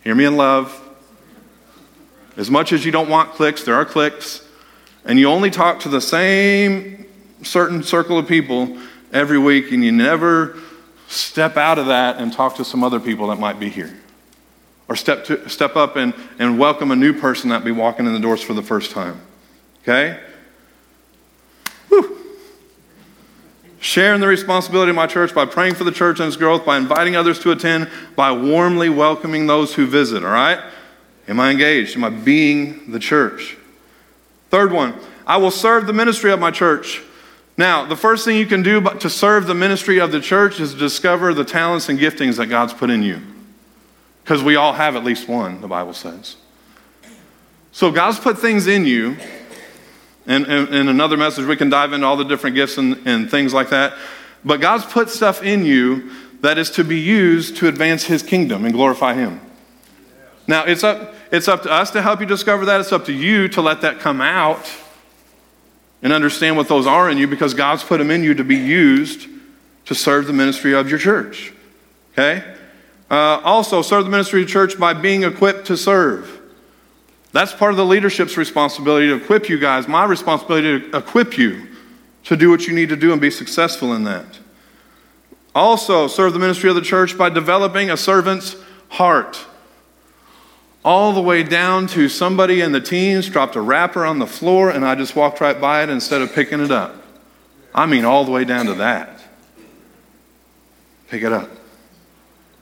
Hear 0.04 0.14
me 0.14 0.24
in 0.24 0.36
love. 0.36 0.84
As 2.36 2.50
much 2.50 2.72
as 2.72 2.84
you 2.84 2.92
don't 2.92 3.08
want 3.08 3.32
clicks, 3.32 3.64
there 3.64 3.74
are 3.74 3.84
clicks. 3.84 4.46
And 5.04 5.18
you 5.18 5.28
only 5.28 5.50
talk 5.50 5.80
to 5.80 5.88
the 5.88 6.00
same 6.00 7.06
certain 7.42 7.82
circle 7.82 8.18
of 8.18 8.28
people 8.28 8.78
every 9.12 9.38
week, 9.38 9.72
and 9.72 9.84
you 9.84 9.90
never 9.90 10.58
step 11.08 11.56
out 11.56 11.78
of 11.78 11.86
that 11.86 12.18
and 12.18 12.32
talk 12.32 12.56
to 12.56 12.64
some 12.64 12.84
other 12.84 13.00
people 13.00 13.28
that 13.28 13.38
might 13.38 13.58
be 13.58 13.68
here. 13.68 13.98
Or 14.88 14.96
step, 14.96 15.24
to, 15.24 15.48
step 15.48 15.76
up 15.76 15.96
and, 15.96 16.14
and 16.38 16.58
welcome 16.58 16.90
a 16.90 16.96
new 16.96 17.12
person 17.12 17.50
that 17.50 17.64
be 17.64 17.72
walking 17.72 18.06
in 18.06 18.12
the 18.12 18.20
doors 18.20 18.42
for 18.42 18.54
the 18.54 18.62
first 18.62 18.90
time. 18.90 19.20
Okay? 19.82 20.20
Sharing 23.80 24.20
the 24.20 24.26
responsibility 24.26 24.90
of 24.90 24.96
my 24.96 25.06
church 25.06 25.34
by 25.34 25.44
praying 25.46 25.74
for 25.74 25.84
the 25.84 25.92
church 25.92 26.18
and 26.18 26.26
its 26.26 26.36
growth, 26.36 26.66
by 26.66 26.76
inviting 26.76 27.14
others 27.14 27.38
to 27.40 27.52
attend, 27.52 27.88
by 28.16 28.32
warmly 28.32 28.88
welcoming 28.88 29.46
those 29.46 29.74
who 29.74 29.86
visit, 29.86 30.24
all 30.24 30.32
right? 30.32 30.58
Am 31.28 31.38
I 31.38 31.50
engaged? 31.50 31.96
Am 31.96 32.04
I 32.04 32.10
being 32.10 32.90
the 32.90 32.98
church? 32.98 33.56
Third 34.50 34.72
one, 34.72 34.94
I 35.26 35.36
will 35.36 35.50
serve 35.50 35.86
the 35.86 35.92
ministry 35.92 36.32
of 36.32 36.40
my 36.40 36.50
church. 36.50 37.02
Now, 37.56 37.84
the 37.84 37.96
first 37.96 38.24
thing 38.24 38.36
you 38.36 38.46
can 38.46 38.62
do 38.62 38.80
to 38.80 39.10
serve 39.10 39.46
the 39.46 39.54
ministry 39.54 39.98
of 39.98 40.10
the 40.10 40.20
church 40.20 40.58
is 40.58 40.72
to 40.72 40.78
discover 40.78 41.34
the 41.34 41.44
talents 41.44 41.88
and 41.88 41.98
giftings 41.98 42.36
that 42.36 42.46
God's 42.46 42.72
put 42.72 42.88
in 42.88 43.02
you. 43.02 43.20
Because 44.24 44.42
we 44.42 44.56
all 44.56 44.72
have 44.72 44.96
at 44.96 45.04
least 45.04 45.28
one, 45.28 45.60
the 45.60 45.68
Bible 45.68 45.92
says. 45.92 46.36
So 47.72 47.90
God's 47.90 48.18
put 48.18 48.38
things 48.38 48.66
in 48.66 48.86
you. 48.86 49.16
And 50.28 50.46
in 50.46 50.88
another 50.88 51.16
message, 51.16 51.46
we 51.46 51.56
can 51.56 51.70
dive 51.70 51.94
into 51.94 52.06
all 52.06 52.16
the 52.16 52.24
different 52.24 52.54
gifts 52.54 52.76
and, 52.76 53.00
and 53.06 53.30
things 53.30 53.54
like 53.54 53.70
that. 53.70 53.94
But 54.44 54.60
God's 54.60 54.84
put 54.84 55.08
stuff 55.08 55.42
in 55.42 55.64
you 55.64 56.10
that 56.42 56.58
is 56.58 56.70
to 56.72 56.84
be 56.84 57.00
used 57.00 57.56
to 57.56 57.66
advance 57.66 58.04
His 58.04 58.22
kingdom 58.22 58.66
and 58.66 58.74
glorify 58.74 59.14
Him. 59.14 59.40
Now, 60.46 60.64
it's 60.64 60.84
up, 60.84 61.14
it's 61.32 61.48
up 61.48 61.62
to 61.62 61.70
us 61.72 61.90
to 61.92 62.02
help 62.02 62.20
you 62.20 62.26
discover 62.26 62.66
that. 62.66 62.78
It's 62.80 62.92
up 62.92 63.06
to 63.06 63.12
you 63.12 63.48
to 63.48 63.62
let 63.62 63.80
that 63.80 64.00
come 64.00 64.20
out 64.20 64.70
and 66.02 66.12
understand 66.12 66.58
what 66.58 66.68
those 66.68 66.86
are 66.86 67.10
in 67.10 67.16
you 67.16 67.26
because 67.26 67.54
God's 67.54 67.82
put 67.82 67.96
them 67.96 68.10
in 68.10 68.22
you 68.22 68.34
to 68.34 68.44
be 68.44 68.56
used 68.56 69.28
to 69.86 69.94
serve 69.94 70.26
the 70.26 70.34
ministry 70.34 70.74
of 70.74 70.90
your 70.90 70.98
church. 70.98 71.54
Okay? 72.12 72.44
Uh, 73.10 73.40
also, 73.42 73.80
serve 73.80 74.04
the 74.04 74.10
ministry 74.10 74.42
of 74.42 74.48
church 74.48 74.78
by 74.78 74.92
being 74.92 75.22
equipped 75.22 75.66
to 75.68 75.76
serve. 75.76 76.37
That's 77.32 77.52
part 77.52 77.72
of 77.72 77.76
the 77.76 77.84
leadership's 77.84 78.36
responsibility 78.36 79.08
to 79.08 79.16
equip 79.16 79.48
you 79.48 79.58
guys. 79.58 79.86
My 79.86 80.04
responsibility 80.04 80.90
to 80.90 80.96
equip 80.96 81.36
you 81.36 81.68
to 82.24 82.36
do 82.36 82.50
what 82.50 82.66
you 82.66 82.74
need 82.74 82.88
to 82.88 82.96
do 82.96 83.12
and 83.12 83.20
be 83.20 83.30
successful 83.30 83.92
in 83.94 84.04
that. 84.04 84.38
Also, 85.54 86.06
serve 86.06 86.32
the 86.32 86.38
ministry 86.38 86.68
of 86.68 86.76
the 86.76 86.82
church 86.82 87.18
by 87.18 87.28
developing 87.28 87.90
a 87.90 87.96
servant's 87.96 88.56
heart 88.88 89.46
all 90.84 91.12
the 91.12 91.20
way 91.20 91.42
down 91.42 91.86
to 91.86 92.08
somebody 92.08 92.60
in 92.60 92.72
the 92.72 92.80
teens 92.80 93.28
dropped 93.28 93.56
a 93.56 93.60
wrapper 93.60 94.06
on 94.06 94.18
the 94.18 94.26
floor 94.26 94.70
and 94.70 94.84
I 94.86 94.94
just 94.94 95.16
walked 95.16 95.40
right 95.40 95.60
by 95.60 95.82
it 95.82 95.90
instead 95.90 96.22
of 96.22 96.32
picking 96.32 96.60
it 96.60 96.70
up. 96.70 96.96
I 97.74 97.86
mean, 97.86 98.04
all 98.04 98.24
the 98.24 98.30
way 98.30 98.44
down 98.44 98.66
to 98.66 98.74
that. 98.74 99.20
Pick 101.08 101.22
it 101.22 101.32
up. 101.32 101.50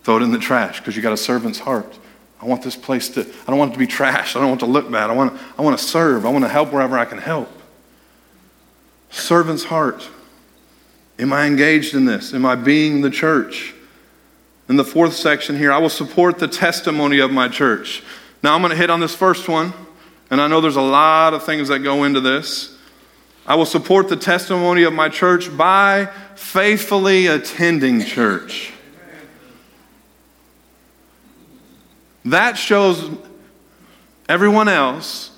Throw 0.03 0.17
it 0.17 0.23
in 0.23 0.33
the 0.33 0.39
trash 0.39 0.81
because 0.81 0.97
you 0.97 1.03
got 1.03 1.13
a 1.13 1.17
servant's 1.17 1.59
heart. 1.59 1.99
I 2.41 2.45
want 2.45 2.63
this 2.63 2.77
place 2.77 3.09
to, 3.11 3.21
I 3.21 3.47
don't 3.47 3.59
want 3.59 3.73
it 3.73 3.75
to 3.75 3.79
be 3.79 3.87
trashed. 3.87 4.37
I 4.37 4.41
don't 4.41 4.49
want 4.49 4.63
it 4.63 4.67
to 4.67 4.71
look 4.71 4.91
bad. 4.91 5.11
I 5.11 5.15
want, 5.15 5.35
to, 5.35 5.45
I 5.59 5.63
want 5.63 5.79
to 5.79 5.85
serve. 5.85 6.27
I 6.27 6.31
want 6.31 6.45
to 6.45 6.49
help 6.49 6.73
wherever 6.73 6.99
I 6.99 7.05
can 7.05 7.19
help. 7.19 7.51
Servant's 9.11 9.65
heart. 9.65 10.09
Am 11.19 11.33
I 11.33 11.47
engaged 11.47 11.95
in 11.95 12.05
this? 12.05 12.35
Am 12.35 12.45
I 12.45 12.55
being 12.55 13.01
the 13.01 13.11
church? 13.11 13.75
In 14.69 14.77
the 14.77 14.85
fourth 14.85 15.15
section 15.15 15.57
here, 15.57 15.73
I 15.73 15.79
will 15.79 15.89
support 15.89 16.39
the 16.39 16.49
testimony 16.49 17.21
of 17.21 17.31
my 17.31 17.49
church. 17.49 18.03
Now 18.43 18.55
I'm 18.55 18.61
going 18.61 18.71
to 18.71 18.77
hit 18.77 18.91
on 18.91 19.01
this 19.01 19.15
first 19.15 19.49
one, 19.49 19.73
and 20.31 20.41
I 20.41 20.49
know 20.49 20.61
there's 20.61 20.77
a 20.77 20.83
lot 20.83 21.33
of 21.35 21.45
things 21.45 21.69
that 21.69 21.79
go 21.81 22.05
into 22.05 22.21
this. 22.21 22.77
I 23.47 23.55
will 23.55 23.67
support 23.67 24.09
the 24.09 24.17
testimony 24.17 24.83
of 24.83 24.93
my 24.93 25.09
church 25.09 25.57
by 25.57 26.07
faithfully 26.35 27.29
attending 27.29 28.05
church. 28.05 28.73
That 32.27 32.59
shows 32.59 33.09
everyone 34.29 34.69
else 34.69 35.31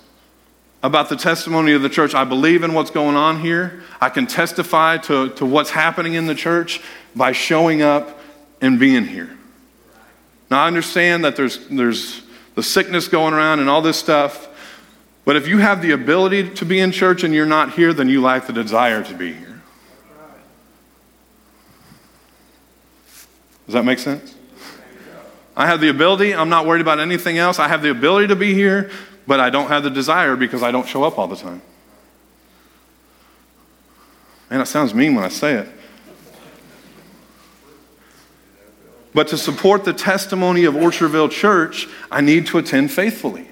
about 0.83 1.11
the 1.11 1.17
testimony 1.17 1.73
of 1.73 1.83
the 1.83 1.89
church. 1.91 2.15
I 2.15 2.25
believe 2.25 2.63
in 2.63 2.73
what's 2.73 2.91
going 2.91 3.15
on 3.15 3.41
here. 3.41 3.83
I 4.01 4.09
can 4.09 4.27
testify 4.27 4.97
to, 4.99 5.29
to 5.31 5.45
what's 5.45 5.71
happening 5.71 6.15
in 6.15 6.27
the 6.27 6.35
church 6.35 6.81
by 7.15 7.33
showing 7.33 7.83
up 7.83 8.19
and 8.63 8.79
being 8.79 9.05
here. 9.05 9.37
Now, 10.51 10.65
I 10.65 10.67
understand 10.67 11.25
that 11.25 11.37
there's, 11.37 11.67
there's 11.69 12.23
the 12.55 12.63
sickness 12.63 13.07
going 13.07 13.35
around 13.35 13.61
and 13.61 13.69
all 13.69 13.83
this 13.83 13.99
stuff, 13.99 14.49
but 15.27 15.37
if 15.37 15.47
you 15.47 15.59
have 15.59 15.83
the 15.83 15.91
ability 15.91 16.55
to 16.55 16.65
be 16.65 16.81
in 16.81 16.91
church 16.91 17.23
and 17.23 17.35
you're 17.35 17.45
not 17.45 17.75
here, 17.75 17.93
then 17.93 18.09
you 18.09 18.23
lack 18.23 18.47
the 18.47 18.53
desire 18.55 19.03
to 19.05 19.15
be 19.15 19.35
here. 19.35 19.61
Does 23.67 23.75
that 23.75 23.85
make 23.85 23.99
sense? 23.99 24.38
I 25.59 25.67
have 25.67 25.81
the 25.81 25.89
ability, 25.89 26.33
I'm 26.33 26.49
not 26.49 26.67
worried 26.67 26.81
about 26.81 27.01
anything 27.01 27.37
else. 27.37 27.59
I 27.59 27.67
have 27.67 27.83
the 27.83 27.91
ability 27.91 28.29
to 28.29 28.37
be 28.37 28.55
here, 28.55 28.93
but 29.27 29.41
I 29.41 29.51
don't 29.51 29.67
have 29.67 29.83
the 29.83 29.91
desire 29.91 30.37
because 30.37 30.63
I 30.63 30.71
don't 30.71 30.87
show 30.87 31.03
up 31.03 31.19
all 31.19 31.27
the 31.27 31.35
time. 31.35 31.61
Man, 34.49 34.61
it 34.61 34.67
sounds 34.67 34.95
mean 34.95 35.17
when 35.17 35.25
I 35.25 35.29
say 35.29 35.55
it. 35.55 35.69
But 39.13 39.27
to 39.29 39.37
support 39.37 39.85
the 39.85 39.93
testimony 39.93 40.65
of 40.65 40.75
Orchardville 40.75 41.33
Church, 41.33 41.89
I 42.09 42.21
need 42.21 42.47
to 42.47 42.59
attend 42.59 42.93
faithfully 42.93 43.49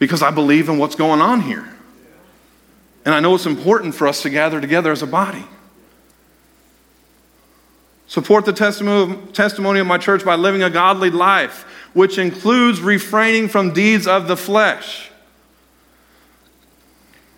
because 0.00 0.20
I 0.20 0.32
believe 0.32 0.68
in 0.68 0.78
what's 0.78 0.96
going 0.96 1.20
on 1.20 1.42
here. 1.42 1.72
And 3.04 3.14
I 3.14 3.20
know 3.20 3.36
it's 3.36 3.46
important 3.46 3.94
for 3.94 4.08
us 4.08 4.22
to 4.22 4.30
gather 4.30 4.60
together 4.60 4.90
as 4.90 5.00
a 5.00 5.06
body. 5.06 5.44
Support 8.08 8.44
the 8.44 8.52
testimony 9.32 9.80
of 9.80 9.86
my 9.86 9.98
church 9.98 10.24
by 10.24 10.36
living 10.36 10.62
a 10.62 10.70
godly 10.70 11.10
life, 11.10 11.64
which 11.92 12.18
includes 12.18 12.80
refraining 12.80 13.48
from 13.48 13.72
deeds 13.72 14.06
of 14.06 14.28
the 14.28 14.36
flesh. 14.36 15.10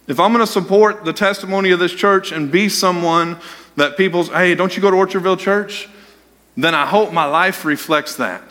If 0.06 0.20
I'm 0.20 0.32
going 0.32 0.44
to 0.44 0.50
support 0.50 1.04
the 1.04 1.12
testimony 1.12 1.70
of 1.70 1.78
this 1.78 1.92
church 1.92 2.32
and 2.32 2.50
be 2.50 2.68
someone 2.68 3.38
that 3.76 3.96
people's, 3.96 4.28
hey, 4.28 4.54
don't 4.54 4.74
you 4.74 4.82
go 4.82 4.90
to 4.90 4.96
Orchardville 4.96 5.38
Church? 5.38 5.88
then 6.58 6.74
I 6.74 6.86
hope 6.86 7.12
my 7.12 7.24
life 7.24 7.64
reflects 7.64 8.16
that. 8.16 8.42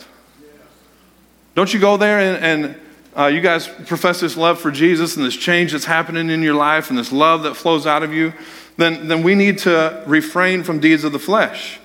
Don't 1.54 1.72
you 1.74 1.78
go 1.78 1.98
there 1.98 2.18
and, 2.18 2.42
and 2.42 2.80
uh, 3.14 3.26
you 3.26 3.42
guys 3.42 3.68
profess 3.68 4.20
this 4.20 4.34
love 4.34 4.58
for 4.58 4.70
Jesus 4.70 5.16
and 5.16 5.26
this 5.26 5.36
change 5.36 5.72
that's 5.72 5.84
happening 5.84 6.30
in 6.30 6.42
your 6.42 6.54
life 6.54 6.88
and 6.88 6.98
this 6.98 7.12
love 7.12 7.42
that 7.42 7.54
flows 7.54 7.86
out 7.86 8.02
of 8.02 8.14
you, 8.14 8.32
then, 8.78 9.08
then 9.08 9.22
we 9.22 9.34
need 9.34 9.58
to 9.58 10.02
refrain 10.06 10.62
from 10.62 10.80
deeds 10.80 11.04
of 11.04 11.12
the 11.12 11.18
flesh. 11.18 11.80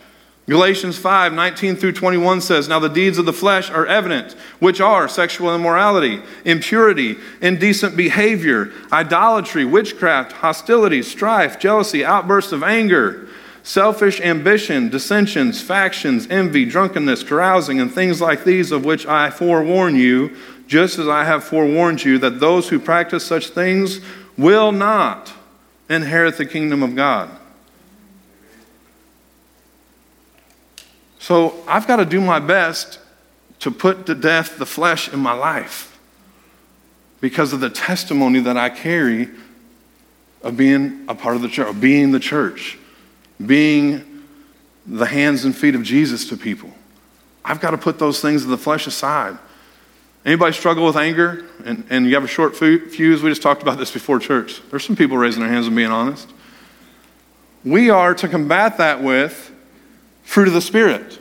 Galatians 0.50 0.98
5 0.98 1.32
19 1.32 1.78
through 1.78 1.94
21 1.94 2.41
says, 2.41 2.68
Now 2.68 2.80
the 2.80 2.89
deeds 2.89 3.18
of 3.18 3.26
the 3.26 3.32
flesh 3.32 3.70
are 3.70 3.88
evident, 3.88 4.34
which 4.60 4.82
are 4.82 5.08
sexual 5.08 5.56
immorality, 5.56 6.22
impurity, 6.44 7.16
indecent 7.41 7.96
behavior, 7.96 8.72
idolatry, 8.91 9.64
witchcraft, 9.64 10.34
hostility, 10.34 11.02
strife, 11.02 11.60
jealousy, 11.60 12.04
outbursts 12.04 12.52
of 12.52 12.62
anger, 12.62 13.30
selfish 13.64 14.20
ambition, 14.20 14.89
dissensions, 14.89 15.62
factions, 15.62 16.28
envy, 16.30 16.66
drunkenness, 16.66 17.24
carousing, 17.24 17.80
and 17.80 17.89
things 17.89 18.20
like 18.20 18.44
these, 18.44 18.74
of 18.74 18.84
which 18.84 19.06
I 19.06 19.30
forewarn 19.30 19.96
you, 19.96 20.36
just 20.68 21.00
as 21.00 21.08
I 21.08 21.24
have 21.24 21.46
forewarned 21.46 22.04
you, 22.04 22.18
that 22.18 22.41
those 22.41 22.68
who 22.68 22.80
practice 22.80 23.26
such 23.26 23.50
things 23.50 24.02
will 24.38 24.74
not 24.74 25.32
inherit 25.89 26.38
the 26.38 26.46
kingdom 26.46 26.84
of 26.84 26.98
God. 26.98 27.30
So 31.24 31.56
I've 31.70 31.88
got 31.88 31.96
to 31.96 32.06
do 32.06 32.20
my 32.20 32.40
best 32.40 33.00
to 33.60 33.72
put 33.72 34.08
to 34.08 34.14
death 34.14 34.58
the 34.58 34.66
flesh 34.66 35.08
in 35.08 35.22
my 35.22 35.32
life 35.32 35.98
because 37.22 37.54
of 37.54 37.62
the 37.62 37.70
testimony 37.70 38.42
that 38.42 38.58
I 38.58 38.70
carry 38.70 39.30
of 40.42 40.58
being 40.58 41.06
a 41.08 41.16
part 41.16 41.38
of 41.38 41.42
the 41.42 41.48
church, 41.48 41.70
of 41.70 41.80
being 41.80 42.12
the 42.12 42.20
church, 42.20 42.78
being 43.46 44.26
the 44.86 45.06
hands 45.06 45.46
and 45.46 45.56
feet 45.56 45.76
of 45.76 45.84
Jesus 45.84 46.28
to 46.28 46.36
people. 46.36 46.72
I've 47.46 47.62
got 47.62 47.72
to 47.72 47.78
put 47.78 48.00
those 48.00 48.20
things 48.20 48.44
of 48.44 48.50
the 48.50 48.58
flesh 48.58 48.86
aside. 48.86 49.38
Anybody 50.26 50.52
struggle 50.52 50.86
with 50.86 50.98
anger 50.98 51.46
and, 51.64 51.86
and 51.90 52.06
you 52.06 52.16
have 52.16 52.26
a 52.26 52.28
short 52.28 52.54
fuse? 52.58 53.24
We 53.24 53.30
just 53.30 53.42
talked 53.42 53.62
about 53.62 53.78
this 53.78 53.92
before 53.92 54.20
church. 54.20 54.62
There's 54.70 54.84
some 54.84 54.98
people 54.98 55.18
raising 55.18 55.42
their 55.42 55.50
hands 55.50 55.68
and 55.68 55.76
being 55.76 55.90
honest. 55.90 56.28
We 57.64 57.90
are 57.92 58.14
to 58.14 58.28
combat 58.28 58.78
that 58.80 59.02
with 59.02 59.52
fruit 60.24 60.48
of 60.48 60.54
the 60.54 60.62
Spirit. 60.62 61.20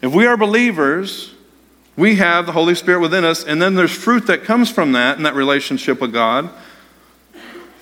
If 0.00 0.12
we 0.12 0.26
are 0.26 0.36
believers, 0.36 1.34
we 1.96 2.16
have 2.16 2.46
the 2.46 2.52
Holy 2.52 2.74
Spirit 2.74 3.00
within 3.00 3.24
us, 3.24 3.44
and 3.44 3.60
then 3.60 3.74
there's 3.74 3.92
fruit 3.94 4.26
that 4.26 4.44
comes 4.44 4.70
from 4.70 4.92
that 4.92 5.16
in 5.16 5.24
that 5.24 5.34
relationship 5.34 6.00
with 6.00 6.12
God. 6.12 6.50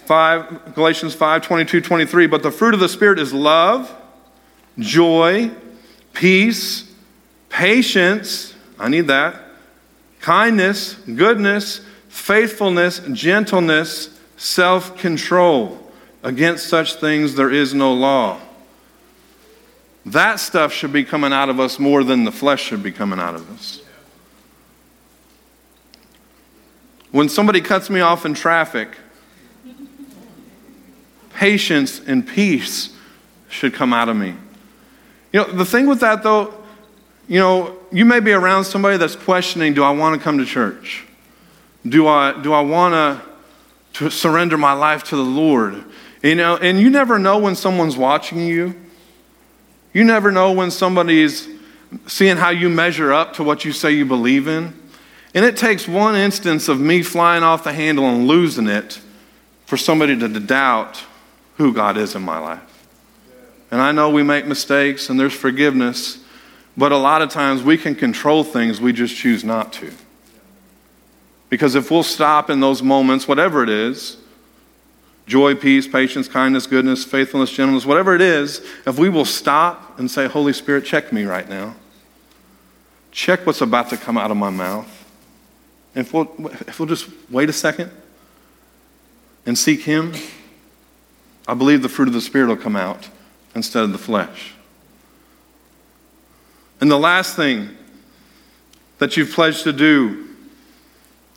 5, 0.06 0.74
Galatians 0.74 1.14
5 1.14 1.42
22, 1.42 1.80
23. 1.80 2.26
But 2.26 2.42
the 2.42 2.50
fruit 2.50 2.74
of 2.74 2.80
the 2.80 2.88
Spirit 2.88 3.20
is 3.20 3.32
love, 3.32 3.94
joy, 4.78 5.52
peace, 6.12 6.92
patience. 7.48 8.54
I 8.78 8.88
need 8.88 9.06
that. 9.06 9.40
Kindness, 10.20 10.94
goodness, 10.94 11.80
faithfulness, 12.08 13.00
gentleness, 13.12 14.18
self 14.36 14.98
control. 14.98 15.78
Against 16.22 16.66
such 16.66 16.94
things 16.94 17.36
there 17.36 17.50
is 17.50 17.72
no 17.72 17.94
law. 17.94 18.40
That 20.06 20.40
stuff 20.40 20.72
should 20.72 20.92
be 20.92 21.04
coming 21.04 21.32
out 21.32 21.48
of 21.48 21.60
us 21.60 21.78
more 21.78 22.02
than 22.02 22.24
the 22.24 22.32
flesh 22.32 22.62
should 22.62 22.82
be 22.82 22.92
coming 22.92 23.18
out 23.18 23.34
of 23.34 23.50
us. 23.50 23.82
When 27.10 27.28
somebody 27.28 27.60
cuts 27.60 27.90
me 27.90 28.00
off 28.00 28.24
in 28.24 28.34
traffic, 28.34 28.88
patience 31.34 32.00
and 32.06 32.26
peace 32.26 32.94
should 33.48 33.74
come 33.74 33.92
out 33.92 34.08
of 34.08 34.16
me. 34.16 34.34
You 35.32 35.40
know, 35.40 35.52
the 35.52 35.64
thing 35.64 35.86
with 35.86 36.00
that 36.00 36.22
though, 36.22 36.54
you 37.28 37.38
know, 37.38 37.76
you 37.92 38.04
may 38.04 38.20
be 38.20 38.32
around 38.32 38.64
somebody 38.64 38.96
that's 38.96 39.16
questioning, 39.16 39.74
do 39.74 39.82
I 39.82 39.90
want 39.90 40.18
to 40.18 40.22
come 40.22 40.38
to 40.38 40.44
church? 40.44 41.04
Do 41.88 42.06
I, 42.08 42.40
do 42.40 42.52
I 42.52 42.60
want 42.60 42.94
to, 42.94 43.30
surrender 44.10 44.56
my 44.56 44.72
life 44.72 45.04
to 45.04 45.16
the 45.16 45.22
Lord? 45.22 45.84
You 46.22 46.34
know, 46.34 46.56
and 46.56 46.80
you 46.80 46.90
never 46.90 47.18
know 47.18 47.38
when 47.38 47.54
someone's 47.54 47.96
watching 47.96 48.38
you. 48.40 48.74
You 49.92 50.04
never 50.04 50.30
know 50.30 50.52
when 50.52 50.70
somebody's 50.70 51.48
seeing 52.06 52.36
how 52.36 52.50
you 52.50 52.68
measure 52.68 53.12
up 53.12 53.34
to 53.34 53.44
what 53.44 53.64
you 53.64 53.72
say 53.72 53.92
you 53.92 54.04
believe 54.04 54.46
in. 54.46 54.74
And 55.34 55.44
it 55.44 55.56
takes 55.56 55.86
one 55.86 56.16
instance 56.16 56.68
of 56.68 56.80
me 56.80 57.02
flying 57.02 57.42
off 57.42 57.64
the 57.64 57.72
handle 57.72 58.04
and 58.04 58.26
losing 58.26 58.68
it 58.68 59.00
for 59.66 59.76
somebody 59.76 60.18
to 60.18 60.28
doubt 60.28 61.04
who 61.56 61.72
God 61.72 61.96
is 61.96 62.14
in 62.14 62.22
my 62.22 62.38
life. 62.38 62.60
And 63.70 63.80
I 63.80 63.92
know 63.92 64.10
we 64.10 64.22
make 64.22 64.46
mistakes 64.46 65.10
and 65.10 65.18
there's 65.18 65.32
forgiveness, 65.32 66.18
but 66.76 66.90
a 66.90 66.96
lot 66.96 67.22
of 67.22 67.30
times 67.30 67.62
we 67.62 67.76
can 67.76 67.94
control 67.94 68.42
things, 68.42 68.80
we 68.80 68.92
just 68.92 69.14
choose 69.14 69.44
not 69.44 69.72
to. 69.74 69.92
Because 71.48 71.74
if 71.74 71.90
we'll 71.90 72.02
stop 72.02 72.50
in 72.50 72.60
those 72.60 72.82
moments, 72.82 73.28
whatever 73.28 73.62
it 73.62 73.68
is, 73.68 74.16
joy, 75.30 75.54
peace, 75.54 75.86
patience, 75.86 76.26
kindness, 76.26 76.66
goodness, 76.66 77.04
faithfulness, 77.04 77.52
gentleness, 77.52 77.86
whatever 77.86 78.16
it 78.16 78.20
is, 78.20 78.66
if 78.84 78.98
we 78.98 79.08
will 79.08 79.24
stop 79.24 79.96
and 79.98 80.10
say, 80.10 80.26
Holy 80.26 80.52
Spirit, 80.52 80.84
check 80.84 81.12
me 81.12 81.22
right 81.22 81.48
now, 81.48 81.76
check 83.12 83.46
what's 83.46 83.60
about 83.60 83.88
to 83.90 83.96
come 83.96 84.18
out 84.18 84.32
of 84.32 84.36
my 84.36 84.50
mouth. 84.50 84.88
If 85.94 86.12
we'll, 86.12 86.28
if 86.66 86.80
we'll 86.80 86.88
just 86.88 87.08
wait 87.30 87.48
a 87.48 87.52
second 87.52 87.92
and 89.46 89.56
seek 89.56 89.82
Him, 89.82 90.14
I 91.46 91.54
believe 91.54 91.82
the 91.82 91.88
fruit 91.88 92.08
of 92.08 92.14
the 92.14 92.20
Spirit 92.20 92.48
will 92.48 92.56
come 92.56 92.76
out 92.76 93.08
instead 93.54 93.84
of 93.84 93.92
the 93.92 93.98
flesh. 93.98 94.54
And 96.80 96.90
the 96.90 96.98
last 96.98 97.36
thing 97.36 97.70
that 98.98 99.16
you've 99.16 99.32
pledged 99.32 99.62
to 99.62 99.72
do, 99.72 100.26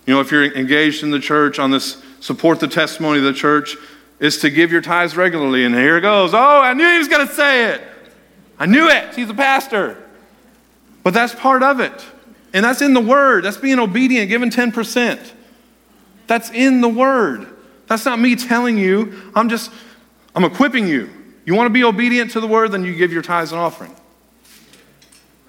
you 0.07 0.13
know, 0.13 0.19
if 0.19 0.31
you're 0.31 0.45
engaged 0.55 1.03
in 1.03 1.11
the 1.11 1.19
church 1.19 1.59
on 1.59 1.69
this 1.69 2.03
support 2.23 2.61
the 2.61 2.69
testimony 2.69 3.17
of 3.17 3.25
the 3.25 3.33
church 3.33 3.75
is 4.17 4.37
to 4.37 4.49
give 4.49 4.71
your 4.71 4.79
tithes 4.79 5.17
regularly. 5.17 5.65
And 5.65 5.75
here 5.75 5.97
it 5.97 6.01
goes. 6.01 6.33
Oh, 6.33 6.61
I 6.61 6.73
knew 6.73 6.89
he 6.89 6.97
was 6.97 7.09
going 7.09 7.27
to 7.27 7.33
say 7.33 7.73
it. 7.73 7.81
I 8.57 8.65
knew 8.65 8.87
it. 8.87 9.13
He's 9.13 9.29
a 9.29 9.33
pastor. 9.33 10.01
But 11.03 11.13
that's 11.13 11.35
part 11.35 11.63
of 11.63 11.81
it. 11.81 12.05
And 12.53 12.63
that's 12.63 12.81
in 12.81 12.93
the 12.93 13.01
word. 13.01 13.43
That's 13.43 13.57
being 13.57 13.77
obedient, 13.77 14.29
giving 14.29 14.49
10%. 14.49 15.33
That's 16.27 16.49
in 16.51 16.79
the 16.79 16.87
word. 16.87 17.45
That's 17.87 18.05
not 18.05 18.19
me 18.19 18.37
telling 18.37 18.77
you. 18.77 19.21
I'm 19.35 19.49
just, 19.49 19.69
I'm 20.33 20.45
equipping 20.45 20.87
you. 20.87 21.09
You 21.45 21.55
want 21.55 21.65
to 21.65 21.73
be 21.73 21.83
obedient 21.83 22.31
to 22.31 22.39
the 22.39 22.47
word, 22.47 22.71
then 22.71 22.85
you 22.85 22.95
give 22.95 23.11
your 23.11 23.21
tithes 23.21 23.51
and 23.51 23.59
offering. 23.59 23.93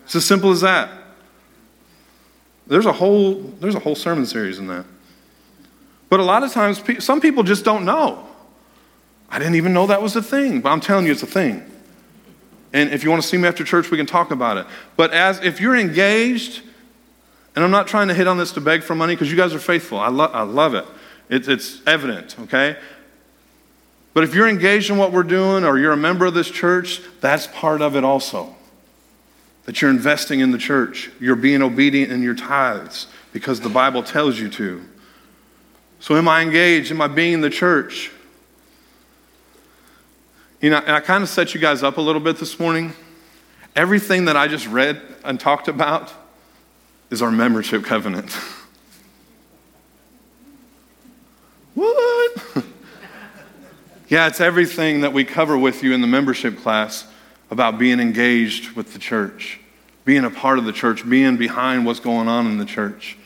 It's 0.07 0.17
as 0.17 0.27
simple 0.27 0.51
as 0.51 0.63
that. 0.63 0.91
There's 2.67 2.87
a 2.87 2.93
whole, 2.93 3.35
there's 3.61 3.77
a 3.77 3.81
whole 3.81 3.95
sermon 3.95 4.27
series 4.27 4.59
in 4.59 4.67
that. 4.67 4.87
But 6.15 6.21
a 6.21 6.23
lot 6.23 6.45
of 6.45 6.53
times, 6.53 6.81
some 7.05 7.21
people 7.21 7.43
just 7.43 7.65
don't 7.65 7.85
know. 7.85 8.25
I 9.29 9.41
didn't 9.41 9.57
even 9.57 9.73
know 9.73 9.89
that 9.89 10.01
was 10.01 10.15
a 10.15 10.23
thing, 10.23 10.61
but 10.61 10.71
I'm 10.71 10.79
telling 10.79 11.07
you, 11.07 11.11
it's 11.11 11.25
a 11.25 11.27
thing. 11.27 11.69
And 12.73 12.93
if 12.93 13.03
you 13.03 13.11
want 13.11 13.21
to 13.21 13.29
see 13.29 13.37
me 13.37 13.49
after 13.49 13.65
church, 13.65 13.91
we 13.91 13.97
can 13.97 14.07
talk 14.07 14.31
about 14.31 14.57
it. 14.57 14.67
But 14.95 15.13
as 15.13 15.41
if 15.43 15.61
you're 15.61 15.75
engaged, 15.75 16.63
and 17.57 17.65
I'm 17.65 17.73
not 17.73 17.89
trying 17.89 18.07
to 18.07 18.15
hit 18.15 18.29
on 18.29 18.39
this 18.39 18.53
to 18.53 18.61
beg 18.61 18.85
for 18.85 18.95
money 18.95 19.17
because 19.17 19.29
you 19.29 19.37
guys 19.37 19.55
are 19.55 19.59
faithful. 19.59 19.99
I, 19.99 20.07
lo- 20.07 20.31
I 20.33 20.43
love 20.43 20.75
it. 20.77 20.87
it. 21.31 21.49
It's 21.49 21.85
evident, 21.85 22.39
okay? 22.43 22.77
But 24.13 24.23
if 24.23 24.37
you're 24.37 24.49
engaged 24.49 24.91
in 24.91 24.97
what 24.97 25.11
we're 25.11 25.25
doing 25.25 25.65
or 25.65 25.81
you're 25.81 25.95
a 25.95 25.97
member 25.97 26.27
of 26.27 26.35
this 26.35 26.49
church, 26.49 27.01
that's 27.21 27.49
part 27.49 27.83
of 27.83 27.97
it 27.97 28.05
also. 28.05 28.55
That 29.65 29.83
you're 29.83 29.91
investing 29.91 30.39
in 30.39 30.53
the 30.53 30.59
church. 30.59 31.11
You're 31.19 31.35
being 31.35 31.61
obedient 31.61 32.13
in 32.13 32.23
your 32.23 32.37
tithes 32.37 33.09
because 33.33 33.63
the 33.63 33.69
Bible 33.69 34.05
tells 34.05 34.39
you 34.39 34.49
to. 34.51 34.81
So, 36.05 36.17
am 36.17 36.29
I 36.29 36.43
engaged? 36.43 36.91
Am 36.91 37.01
I 37.01 37.07
being 37.07 37.33
in 37.33 37.41
the 37.41 37.49
church? 37.49 38.11
You 40.61 40.69
know, 40.69 40.77
and 40.77 40.91
I 40.91 41.01
kind 41.01 41.23
of 41.23 41.31
set 41.31 41.55
you 41.55 41.61
guys 41.61 41.83
up 41.83 41.97
a 41.97 42.01
little 42.03 42.21
bit 42.21 42.37
this 42.37 42.61
morning. 42.61 42.93
Everything 43.75 44.27
that 44.27 44.37
I 44.37 44.47
just 44.47 44.67
read 44.67 45.01
and 45.25 45.41
talked 45.41 45.67
about 45.67 46.13
is 47.09 47.23
our 47.23 47.31
membership 47.31 47.85
covenant. 47.85 48.31
what? 51.75 52.37
yeah, 54.09 54.27
it's 54.27 54.43
everything 54.43 55.01
that 55.01 55.15
we 55.15 55.25
cover 55.25 55.57
with 55.57 55.83
you 55.83 55.95
in 55.95 56.03
the 56.03 56.07
membership 56.07 56.59
class 56.59 57.07
about 57.51 57.79
being 57.79 57.99
engaged 57.99 58.73
with 58.73 58.93
the 58.93 58.99
church, 58.99 59.59
being 60.05 60.27
a 60.27 60.31
part 60.31 60.59
of 60.59 60.67
the 60.67 60.73
church, 60.73 61.09
being 61.09 61.39
behind 61.39 61.87
what's 61.87 62.01
going 62.01 62.29
on 62.29 62.47
in 62.47 62.59
the 62.59 62.67
church. 62.67 63.17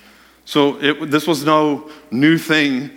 So 0.49 0.81
it, 0.81 1.11
this 1.11 1.27
was 1.27 1.45
no 1.45 1.91
new 2.11 2.39
thing 2.39 2.89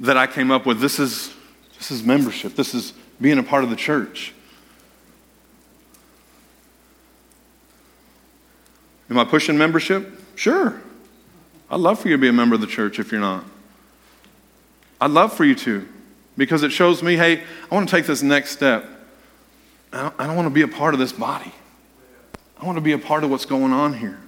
that 0.00 0.16
I 0.16 0.26
came 0.26 0.50
up 0.50 0.64
with. 0.64 0.80
This 0.80 0.98
is, 0.98 1.34
this 1.76 1.90
is 1.90 2.02
membership, 2.02 2.54
this 2.54 2.72
is 2.72 2.94
being 3.20 3.36
a 3.36 3.42
part 3.42 3.62
of 3.62 3.68
the 3.68 3.76
church. 3.76 4.32
Am 9.10 9.18
I 9.18 9.24
pushing 9.26 9.58
membership? 9.58 10.18
Sure. 10.34 10.80
I'd 11.70 11.80
love 11.80 11.98
for 11.98 12.08
you 12.08 12.16
to 12.16 12.20
be 12.22 12.28
a 12.28 12.32
member 12.32 12.54
of 12.54 12.62
the 12.62 12.66
church 12.66 12.98
if 12.98 13.12
you're 13.12 13.20
not. 13.20 13.44
I'd 14.98 15.10
love 15.10 15.34
for 15.34 15.44
you 15.44 15.54
to 15.56 15.86
because 16.38 16.62
it 16.62 16.72
shows 16.72 17.02
me, 17.02 17.16
hey, 17.16 17.42
I 17.70 17.74
want 17.74 17.86
to 17.86 17.94
take 17.94 18.06
this 18.06 18.22
next 18.22 18.52
step. 18.52 18.86
I 19.92 20.04
don't, 20.04 20.14
I 20.20 20.26
don't 20.26 20.36
want 20.36 20.46
to 20.46 20.54
be 20.54 20.62
a 20.62 20.68
part 20.68 20.94
of 20.94 21.00
this 21.00 21.12
body. 21.12 21.52
I 22.58 22.64
want 22.64 22.78
to 22.78 22.82
be 22.82 22.92
a 22.92 22.98
part 22.98 23.24
of 23.24 23.30
what's 23.30 23.44
going 23.44 23.74
on 23.74 23.92
here. 23.92 24.18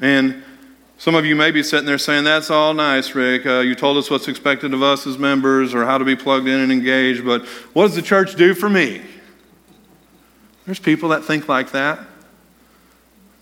And 0.00 0.42
Some 0.96 1.14
of 1.16 1.26
you 1.26 1.34
may 1.34 1.50
be 1.50 1.62
sitting 1.62 1.86
there 1.86 1.98
saying, 1.98 2.24
That's 2.24 2.50
all 2.50 2.72
nice, 2.72 3.14
Rick. 3.14 3.46
Uh, 3.46 3.60
you 3.60 3.74
told 3.74 3.96
us 3.96 4.10
what's 4.10 4.28
expected 4.28 4.72
of 4.72 4.82
us 4.82 5.06
as 5.06 5.18
members 5.18 5.74
or 5.74 5.84
how 5.84 5.98
to 5.98 6.04
be 6.04 6.16
plugged 6.16 6.46
in 6.46 6.60
and 6.60 6.70
engaged, 6.70 7.24
but 7.24 7.44
what 7.72 7.86
does 7.86 7.96
the 7.96 8.02
church 8.02 8.36
do 8.36 8.54
for 8.54 8.70
me? 8.70 9.02
There's 10.66 10.78
people 10.78 11.10
that 11.10 11.24
think 11.24 11.48
like 11.48 11.72
that. 11.72 11.98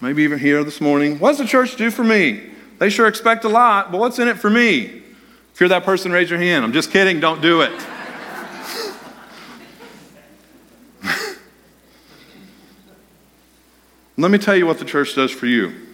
Maybe 0.00 0.22
even 0.24 0.38
here 0.38 0.64
this 0.64 0.80
morning. 0.80 1.18
What 1.18 1.30
does 1.30 1.38
the 1.38 1.46
church 1.46 1.76
do 1.76 1.90
for 1.90 2.02
me? 2.02 2.42
They 2.78 2.90
sure 2.90 3.06
expect 3.06 3.44
a 3.44 3.48
lot, 3.48 3.92
but 3.92 4.00
what's 4.00 4.18
in 4.18 4.26
it 4.26 4.38
for 4.38 4.50
me? 4.50 5.02
If 5.54 5.60
you're 5.60 5.68
that 5.68 5.84
person, 5.84 6.10
raise 6.10 6.30
your 6.30 6.40
hand. 6.40 6.64
I'm 6.64 6.72
just 6.72 6.90
kidding, 6.90 7.20
don't 7.20 7.40
do 7.40 7.60
it. 7.60 7.70
Let 14.16 14.32
me 14.32 14.38
tell 14.38 14.56
you 14.56 14.66
what 14.66 14.80
the 14.80 14.84
church 14.84 15.14
does 15.14 15.30
for 15.30 15.46
you 15.46 15.91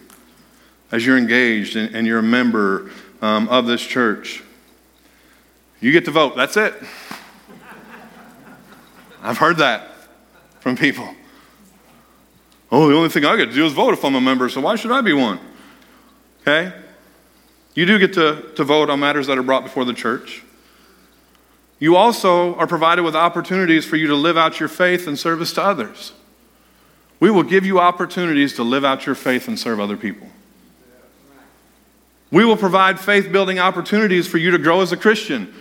as 0.91 1.05
you're 1.05 1.17
engaged 1.17 1.75
and, 1.75 1.95
and 1.95 2.07
you're 2.07 2.19
a 2.19 2.23
member 2.23 2.91
um, 3.21 3.47
of 3.49 3.65
this 3.65 3.81
church. 3.81 4.43
You 5.81 5.91
get 5.91 6.05
to 6.05 6.11
vote. 6.11 6.35
That's 6.35 6.57
it. 6.57 6.73
I've 9.21 9.37
heard 9.37 9.57
that 9.57 9.89
from 10.59 10.75
people. 10.75 11.07
Oh, 12.71 12.87
the 12.87 12.95
only 12.95 13.09
thing 13.09 13.25
I 13.25 13.35
get 13.35 13.47
to 13.47 13.53
do 13.53 13.65
is 13.65 13.73
vote 13.73 13.93
if 13.93 14.03
I'm 14.05 14.15
a 14.15 14.21
member, 14.21 14.47
so 14.49 14.61
why 14.61 14.75
should 14.75 14.91
I 14.91 15.01
be 15.01 15.13
one? 15.13 15.39
Okay? 16.41 16.73
You 17.73 17.85
do 17.85 17.97
get 17.99 18.13
to, 18.13 18.51
to 18.55 18.63
vote 18.63 18.89
on 18.89 18.99
matters 18.99 19.27
that 19.27 19.37
are 19.37 19.43
brought 19.43 19.63
before 19.63 19.85
the 19.85 19.93
church. 19.93 20.43
You 21.79 21.95
also 21.95 22.55
are 22.55 22.67
provided 22.67 23.03
with 23.03 23.15
opportunities 23.15 23.85
for 23.85 23.95
you 23.95 24.07
to 24.07 24.15
live 24.15 24.37
out 24.37 24.59
your 24.59 24.69
faith 24.69 25.07
and 25.07 25.17
service 25.17 25.53
to 25.53 25.63
others. 25.63 26.13
We 27.19 27.31
will 27.31 27.43
give 27.43 27.65
you 27.65 27.79
opportunities 27.79 28.53
to 28.55 28.63
live 28.63 28.85
out 28.85 29.05
your 29.05 29.15
faith 29.15 29.47
and 29.47 29.57
serve 29.57 29.79
other 29.79 29.97
people. 29.97 30.27
We 32.31 32.45
will 32.45 32.57
provide 32.57 32.99
faith 32.99 33.31
building 33.31 33.59
opportunities 33.59 34.27
for 34.27 34.37
you 34.37 34.51
to 34.51 34.57
grow 34.57 34.81
as 34.81 34.91
a 34.91 34.97
Christian. 34.97 35.53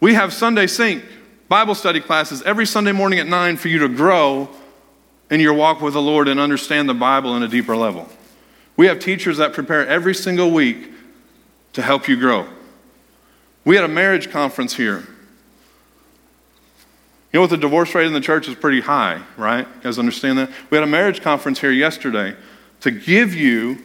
We 0.00 0.14
have 0.14 0.32
Sunday 0.32 0.66
Sync, 0.66 1.04
Bible 1.48 1.74
study 1.74 2.00
classes 2.00 2.42
every 2.42 2.66
Sunday 2.66 2.92
morning 2.92 3.18
at 3.18 3.26
9 3.26 3.56
for 3.56 3.68
you 3.68 3.78
to 3.80 3.88
grow 3.88 4.48
in 5.30 5.40
your 5.40 5.54
walk 5.54 5.80
with 5.80 5.94
the 5.94 6.02
Lord 6.02 6.28
and 6.28 6.40
understand 6.40 6.88
the 6.88 6.94
Bible 6.94 7.36
in 7.36 7.42
a 7.42 7.48
deeper 7.48 7.76
level. 7.76 8.08
We 8.76 8.86
have 8.86 8.98
teachers 8.98 9.38
that 9.38 9.52
prepare 9.52 9.86
every 9.86 10.14
single 10.14 10.50
week 10.50 10.92
to 11.72 11.82
help 11.82 12.08
you 12.08 12.16
grow. 12.16 12.46
We 13.64 13.76
had 13.76 13.84
a 13.84 13.88
marriage 13.88 14.30
conference 14.30 14.74
here. 14.76 15.06
You 17.32 17.38
know 17.38 17.40
what? 17.42 17.50
The 17.50 17.56
divorce 17.58 17.94
rate 17.94 18.06
in 18.06 18.14
the 18.14 18.20
church 18.20 18.48
is 18.48 18.54
pretty 18.54 18.80
high, 18.80 19.20
right? 19.36 19.66
You 19.66 19.82
guys 19.82 19.98
understand 19.98 20.38
that? 20.38 20.50
We 20.70 20.76
had 20.76 20.84
a 20.84 20.90
marriage 20.90 21.20
conference 21.20 21.60
here 21.60 21.70
yesterday 21.70 22.34
to 22.80 22.90
give 22.90 23.34
you 23.34 23.78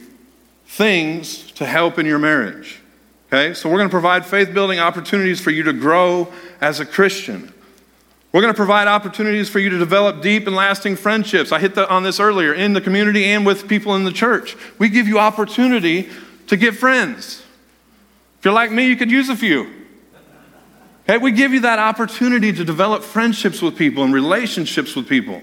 things 0.65 1.51
to 1.53 1.65
help 1.65 1.99
in 1.99 2.05
your 2.05 2.19
marriage. 2.19 2.79
Okay? 3.27 3.53
So 3.53 3.69
we're 3.69 3.77
going 3.77 3.89
to 3.89 3.93
provide 3.93 4.25
faith 4.25 4.53
building 4.53 4.79
opportunities 4.79 5.39
for 5.39 5.51
you 5.51 5.63
to 5.63 5.73
grow 5.73 6.31
as 6.61 6.79
a 6.79 6.85
Christian. 6.85 7.53
We're 8.31 8.41
going 8.41 8.53
to 8.53 8.57
provide 8.57 8.87
opportunities 8.87 9.47
for 9.47 9.59
you 9.59 9.69
to 9.69 9.77
develop 9.77 10.23
deep 10.23 10.47
and 10.47 10.55
lasting 10.55 10.95
friendships. 10.95 11.51
I 11.51 11.59
hit 11.59 11.75
the, 11.75 11.87
on 11.87 12.03
this 12.03 12.19
earlier 12.19 12.53
in 12.53 12.73
the 12.73 12.81
community 12.81 13.25
and 13.25 13.45
with 13.45 13.67
people 13.67 13.95
in 13.95 14.05
the 14.05 14.11
church. 14.11 14.57
We 14.79 14.89
give 14.89 15.07
you 15.07 15.19
opportunity 15.19 16.09
to 16.47 16.57
get 16.57 16.75
friends. 16.75 17.43
If 18.39 18.45
you're 18.45 18.53
like 18.53 18.71
me, 18.71 18.87
you 18.87 18.95
could 18.95 19.11
use 19.11 19.29
a 19.29 19.35
few. 19.35 19.69
Okay, 21.03 21.17
we 21.17 21.31
give 21.31 21.53
you 21.53 21.59
that 21.61 21.79
opportunity 21.79 22.51
to 22.53 22.63
develop 22.63 23.03
friendships 23.03 23.61
with 23.61 23.77
people 23.77 24.03
and 24.03 24.13
relationships 24.13 24.95
with 24.95 25.07
people. 25.07 25.41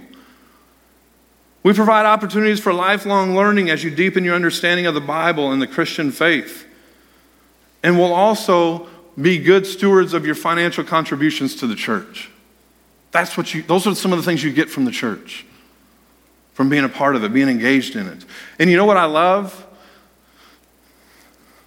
We 1.62 1.74
provide 1.74 2.06
opportunities 2.06 2.58
for 2.60 2.72
lifelong 2.72 3.36
learning 3.36 3.68
as 3.68 3.84
you 3.84 3.90
deepen 3.90 4.24
your 4.24 4.34
understanding 4.34 4.86
of 4.86 4.94
the 4.94 5.00
Bible 5.00 5.52
and 5.52 5.60
the 5.60 5.66
Christian 5.66 6.10
faith. 6.10 6.66
And 7.82 7.98
we'll 7.98 8.14
also 8.14 8.88
be 9.20 9.38
good 9.38 9.66
stewards 9.66 10.14
of 10.14 10.24
your 10.24 10.34
financial 10.34 10.84
contributions 10.84 11.56
to 11.56 11.66
the 11.66 11.74
church. 11.74 12.30
That's 13.10 13.36
what 13.36 13.52
you, 13.52 13.62
those 13.62 13.86
are 13.86 13.94
some 13.94 14.12
of 14.12 14.18
the 14.18 14.24
things 14.24 14.42
you 14.42 14.52
get 14.52 14.70
from 14.70 14.84
the 14.84 14.90
church, 14.90 15.44
from 16.54 16.68
being 16.68 16.84
a 16.84 16.88
part 16.88 17.16
of 17.16 17.24
it, 17.24 17.32
being 17.32 17.48
engaged 17.48 17.96
in 17.96 18.06
it. 18.06 18.24
And 18.58 18.70
you 18.70 18.76
know 18.76 18.86
what 18.86 18.96
I 18.96 19.04
love? 19.04 19.66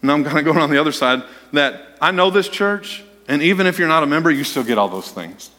Now 0.02 0.14
I'm 0.14 0.24
kind 0.24 0.40
of 0.40 0.46
going 0.46 0.58
on 0.58 0.70
the 0.70 0.80
other 0.80 0.92
side 0.92 1.24
that 1.52 1.98
I 2.02 2.12
know 2.12 2.30
this 2.30 2.50
church, 2.50 3.04
and 3.28 3.42
even 3.42 3.68
if 3.68 3.78
you're 3.78 3.88
not 3.88 4.04
a 4.04 4.08
member, 4.08 4.32
you 4.32 4.44
still 4.44 4.64
get 4.64 4.78
all 4.78 4.90
those 4.90 5.12
things. 5.12 5.52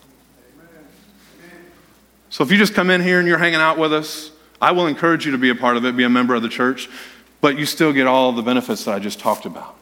So 2.35 2.43
if 2.43 2.51
you 2.51 2.59
just 2.59 2.75
come 2.75 2.91
in 2.91 3.01
here 3.01 3.21
and 3.21 3.29
you're 3.29 3.39
hanging 3.39 3.61
out 3.61 3.79
with 3.79 3.93
us, 3.93 4.33
I 4.61 4.73
will 4.73 4.89
encourage 4.89 5.25
you 5.25 5.31
to 5.31 5.39
be 5.39 5.51
a 5.51 5.55
part 5.55 5.77
of 5.77 5.85
it, 5.85 5.97
be 5.97 6.03
a 6.03 6.09
member 6.09 6.35
of 6.35 6.43
the 6.43 6.49
church, 6.49 6.89
but 7.41 7.57
you 7.57 7.65
still 7.65 7.93
get 7.93 8.09
all 8.09 8.33
the 8.33 8.43
benefits 8.43 8.87
that 8.87 8.95
I 8.97 8.99
just 8.99 9.21
talked 9.21 9.47
about. 9.47 9.77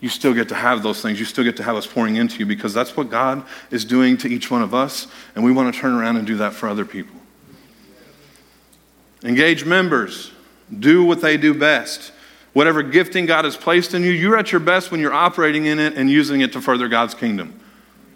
You 0.00 0.10
still 0.10 0.34
get 0.34 0.50
to 0.50 0.54
have 0.54 0.82
those 0.82 1.00
things. 1.00 1.18
You 1.18 1.24
still 1.24 1.42
get 1.42 1.56
to 1.56 1.62
have 1.62 1.76
us 1.76 1.86
pouring 1.86 2.16
into 2.16 2.40
you 2.40 2.44
because 2.44 2.74
that's 2.74 2.94
what 2.94 3.08
God 3.08 3.42
is 3.70 3.86
doing 3.86 4.18
to 4.18 4.28
each 4.28 4.50
one 4.50 4.60
of 4.60 4.74
us, 4.74 5.06
and 5.34 5.42
we 5.42 5.50
want 5.50 5.74
to 5.74 5.80
turn 5.80 5.94
around 5.94 6.18
and 6.18 6.26
do 6.26 6.36
that 6.36 6.52
for 6.52 6.68
other 6.68 6.84
people. 6.84 7.16
Engage 9.24 9.64
members, 9.64 10.32
do 10.78 11.04
what 11.04 11.22
they 11.22 11.38
do 11.38 11.54
best. 11.54 12.12
Whatever 12.52 12.82
gifting 12.82 13.24
God 13.24 13.46
has 13.46 13.56
placed 13.56 13.94
in 13.94 14.02
you, 14.02 14.10
you're 14.10 14.36
at 14.36 14.52
your 14.52 14.60
best 14.60 14.90
when 14.90 15.00
you're 15.00 15.14
operating 15.14 15.64
in 15.64 15.78
it 15.78 15.94
and 15.94 16.10
using 16.10 16.42
it 16.42 16.52
to 16.52 16.60
further 16.60 16.86
God's 16.86 17.14
kingdom. 17.14 17.58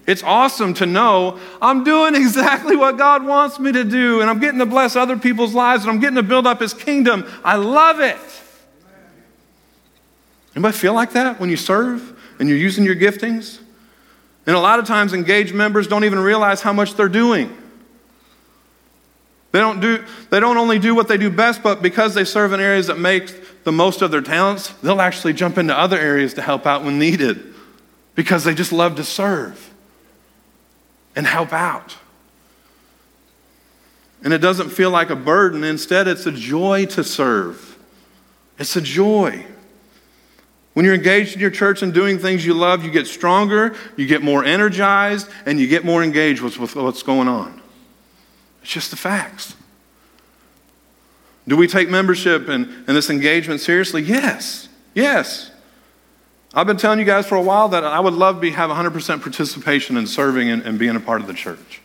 It's 0.07 0.23
awesome 0.23 0.75
to 0.75 0.87
know 0.87 1.39
I'm 1.63 1.85
doing 1.85 2.15
exactly 2.15 2.77
what 2.77 2.99
God 2.99 3.25
wants 3.25 3.59
me 3.59 3.73
to 3.73 3.85
do, 3.85 4.21
and 4.21 4.29
I'm 4.29 4.39
getting 4.39 4.59
to 4.59 4.67
bless 4.67 4.97
other 4.97 5.17
people's 5.17 5.55
lives, 5.55 5.85
and 5.85 5.91
I'm 5.91 6.01
getting 6.01 6.17
to 6.17 6.23
build 6.23 6.47
up 6.47 6.61
His 6.61 6.75
kingdom. 6.75 7.25
I 7.43 7.57
love 7.57 8.01
it. 8.01 8.19
Anybody 10.55 10.77
feel 10.77 10.95
like 10.95 11.13
that 11.13 11.41
when 11.41 11.51
you 11.51 11.57
serve 11.57 12.17
and 12.39 12.49
you're 12.49 12.59
using 12.59 12.85
your 12.85 12.95
giftings? 12.95 13.59
And 14.47 14.55
a 14.55 14.61
lot 14.61 14.79
of 14.79 14.85
times, 14.85 15.15
engaged 15.15 15.55
members 15.55 15.87
don't 15.87 16.05
even 16.05 16.19
realize 16.19 16.61
how 16.61 16.73
much 16.73 16.95
they're 16.95 17.09
doing. 17.09 17.57
They 19.53 19.61
don't, 19.61 19.81
do, 19.81 20.05
they 20.31 20.41
don't 20.41 20.57
only 20.57 20.79
do 20.79 20.95
what 20.95 21.09
they 21.09 21.17
do 21.17 21.31
best, 21.31 21.63
but 21.63 21.81
because 21.81 22.15
they 22.15 22.25
serve 22.25 22.53
in 22.53 22.61
areas 22.61 22.89
that 22.89 22.99
make 22.99 23.65
the 23.65 23.73
most 23.73 24.03
of 24.03 24.11
their 24.11 24.21
talents, 24.21 24.69
they'll 24.83 25.01
actually 25.01 25.33
jump 25.33 25.59
into 25.59 25.77
other 25.77 25.97
areas 25.97 26.35
to 26.35 26.43
help 26.43 26.67
out 26.67 26.85
when 26.85 26.99
needed 26.99 27.55
because 28.15 28.45
they 28.45 28.53
just 28.53 28.73
love 28.73 28.97
to 28.97 29.05
serve 29.05 29.74
and 31.17 31.27
help 31.27 31.53
out. 31.53 31.97
And 34.23 34.33
it 34.33 34.39
doesn't 34.39 34.71
feel 34.71 34.91
like 34.91 35.11
a 35.11 35.17
burden. 35.17 35.63
Instead, 35.65 36.09
it's 36.09 36.27
a 36.27 36.33
joy 36.33 36.87
to 36.87 37.05
serve. 37.05 37.79
It's 38.59 38.75
a 38.75 38.81
joy. 38.81 39.45
When 40.73 40.85
you're 40.85 40.95
engaged 40.95 41.35
in 41.35 41.41
your 41.41 41.51
church 41.51 41.83
and 41.83 41.93
doing 41.95 42.19
things 42.19 42.45
you 42.45 42.55
love, 42.55 42.85
you 42.85 42.91
get 42.91 43.07
stronger, 43.07 43.77
you 43.97 44.07
get 44.07 44.23
more 44.23 44.45
energized, 44.45 45.29
and 45.47 45.61
you 45.61 45.69
get 45.69 45.85
more 45.85 46.03
engaged 46.03 46.41
with, 46.41 46.59
with 46.59 46.75
what's 46.75 47.03
going 47.03 47.29
on. 47.29 47.61
It's 48.63 48.73
just 48.73 48.91
the 48.91 48.97
facts. 48.97 49.55
Do 51.47 51.57
we 51.57 51.69
take 51.69 51.91
membership 51.91 52.49
and, 52.49 52.67
and 52.87 52.97
this 52.97 53.11
engagement 53.11 53.61
seriously? 53.61 54.03
Yes. 54.03 54.69
Yes. 54.95 55.51
I've 56.57 56.69
been 56.69 56.77
telling 56.77 57.01
you 57.01 57.05
guys 57.05 57.27
for 57.27 57.35
a 57.35 57.43
while 57.43 57.69
that 57.71 57.83
I 57.83 57.99
would 57.99 58.15
love 58.15 58.41
to 58.41 58.51
have 58.53 58.71
100% 58.71 59.23
participation 59.23 59.97
in 59.97 60.07
serving 60.07 60.49
and, 60.51 60.63
and 60.63 60.79
being 60.79 60.95
a 60.95 61.01
part 61.01 61.21
of 61.21 61.27
the 61.27 61.35
church. 61.35 61.81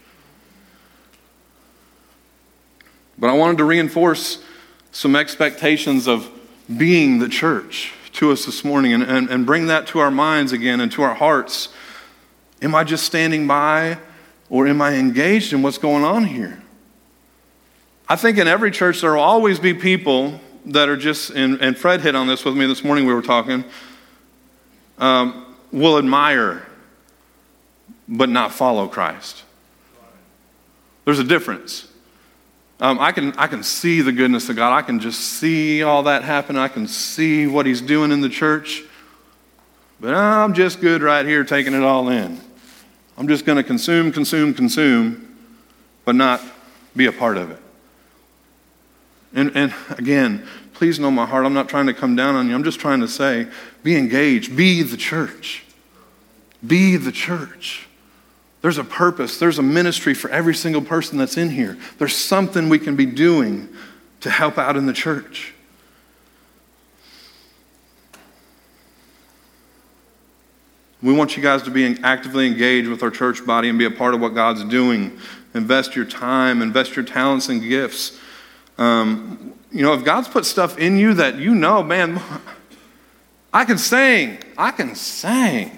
But 3.17 3.31
I 3.31 3.33
wanted 3.33 3.57
to 3.57 3.63
reinforce 3.63 4.43
some 4.91 5.15
expectations 5.15 6.07
of 6.07 6.29
being 6.77 7.17
the 7.17 7.27
church 7.27 7.93
to 8.13 8.31
us 8.31 8.45
this 8.45 8.63
morning 8.63 8.93
and, 8.93 9.01
and, 9.01 9.27
and 9.29 9.43
bring 9.43 9.65
that 9.67 9.87
to 9.87 9.99
our 9.99 10.11
minds 10.11 10.51
again 10.51 10.79
and 10.79 10.91
to 10.91 11.01
our 11.01 11.15
hearts. 11.15 11.69
Am 12.61 12.75
I 12.75 12.83
just 12.83 13.05
standing 13.05 13.47
by 13.47 13.97
or 14.51 14.67
am 14.67 14.83
I 14.83 14.93
engaged 14.93 15.51
in 15.51 15.63
what's 15.63 15.79
going 15.79 16.03
on 16.03 16.25
here? 16.25 16.61
I 18.07 18.15
think 18.15 18.37
in 18.37 18.47
every 18.47 18.69
church 18.69 19.01
there 19.01 19.13
will 19.13 19.19
always 19.19 19.59
be 19.59 19.73
people 19.73 20.39
that 20.67 20.89
are 20.89 20.97
just, 20.97 21.31
and, 21.31 21.59
and 21.59 21.75
Fred 21.75 22.01
hit 22.01 22.15
on 22.15 22.27
this 22.27 22.45
with 22.45 22.55
me 22.55 22.67
this 22.67 22.83
morning, 22.83 23.05
we 23.05 23.13
were 23.13 23.21
talking, 23.21 23.63
um, 24.99 25.55
will 25.71 25.97
admire 25.97 26.65
but 28.09 28.29
not 28.29 28.51
follow 28.51 28.87
Christ. 28.87 29.43
There's 31.05 31.19
a 31.19 31.23
difference. 31.23 31.87
Um, 32.79 32.99
I, 32.99 33.11
can, 33.11 33.33
I 33.33 33.47
can 33.47 33.61
see 33.61 34.01
the 34.01 34.11
goodness 34.11 34.49
of 34.49 34.55
God. 34.55 34.75
I 34.75 34.81
can 34.81 34.99
just 34.99 35.19
see 35.19 35.83
all 35.83 36.03
that 36.03 36.23
happen. 36.23 36.57
I 36.57 36.67
can 36.69 36.87
see 36.87 37.45
what 37.45 37.65
He's 37.65 37.81
doing 37.81 38.11
in 38.11 38.21
the 38.21 38.29
church. 38.29 38.83
But 39.99 40.13
I'm 40.13 40.53
just 40.53 40.79
good 40.79 41.01
right 41.01 41.25
here 41.25 41.43
taking 41.43 41.73
it 41.73 41.83
all 41.83 42.09
in. 42.09 42.39
I'm 43.17 43.27
just 43.27 43.45
going 43.45 43.57
to 43.57 43.63
consume, 43.63 44.11
consume, 44.11 44.53
consume, 44.53 45.35
but 46.05 46.15
not 46.15 46.41
be 46.95 47.05
a 47.05 47.11
part 47.11 47.37
of 47.37 47.51
it. 47.51 47.59
And, 49.33 49.51
and 49.55 49.73
again, 49.91 50.47
please 50.73 50.99
know 50.99 51.11
my 51.11 51.25
heart. 51.25 51.45
I'm 51.45 51.53
not 51.53 51.67
trying 51.67 51.87
to 51.87 51.93
come 51.93 52.15
down 52.15 52.35
on 52.35 52.47
you. 52.47 52.55
I'm 52.55 52.63
just 52.63 52.79
trying 52.79 53.01
to 53.01 53.07
say 53.07 53.47
be 53.83 53.95
engaged. 53.95 54.55
Be 54.55 54.83
the 54.83 54.97
church. 54.97 55.63
Be 56.65 56.97
the 56.97 57.11
church. 57.11 57.87
There's 58.61 58.77
a 58.77 58.83
purpose, 58.83 59.39
there's 59.39 59.57
a 59.57 59.63
ministry 59.63 60.13
for 60.13 60.29
every 60.29 60.53
single 60.53 60.81
person 60.81 61.17
that's 61.17 61.37
in 61.37 61.49
here. 61.49 61.77
There's 61.97 62.15
something 62.15 62.67
we 62.67 62.79
can 62.79 62.95
be 62.95 63.05
doing 63.05 63.69
to 64.19 64.29
help 64.29 64.57
out 64.57 64.75
in 64.75 64.85
the 64.85 64.93
church. 64.93 65.53
We 71.01 71.13
want 71.13 71.37
you 71.37 71.43
guys 71.43 71.63
to 71.63 71.71
be 71.71 71.97
actively 72.03 72.45
engaged 72.45 72.89
with 72.89 73.01
our 73.03 73.09
church 73.09 73.45
body 73.45 73.69
and 73.69 73.79
be 73.79 73.85
a 73.85 73.91
part 73.91 74.13
of 74.13 74.19
what 74.19 74.35
God's 74.35 74.65
doing. 74.65 75.17
Invest 75.53 75.95
your 75.95 76.03
time, 76.03 76.61
invest 76.61 76.97
your 76.97 77.05
talents 77.05 77.47
and 77.47 77.61
gifts. 77.61 78.19
Um, 78.77 79.53
you 79.71 79.81
know, 79.81 79.93
if 79.93 80.03
God's 80.03 80.27
put 80.27 80.45
stuff 80.45 80.77
in 80.77 80.97
you 80.97 81.13
that 81.13 81.37
you 81.37 81.55
know, 81.55 81.81
man, 81.81 82.21
I 83.53 83.65
can 83.65 83.77
sing, 83.77 84.37
I 84.57 84.71
can 84.71 84.95
sing. 84.95 85.71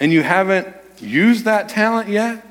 And 0.00 0.12
you 0.12 0.22
haven't 0.22 0.68
used 1.00 1.44
that 1.44 1.68
talent 1.68 2.08
yet? 2.08 2.44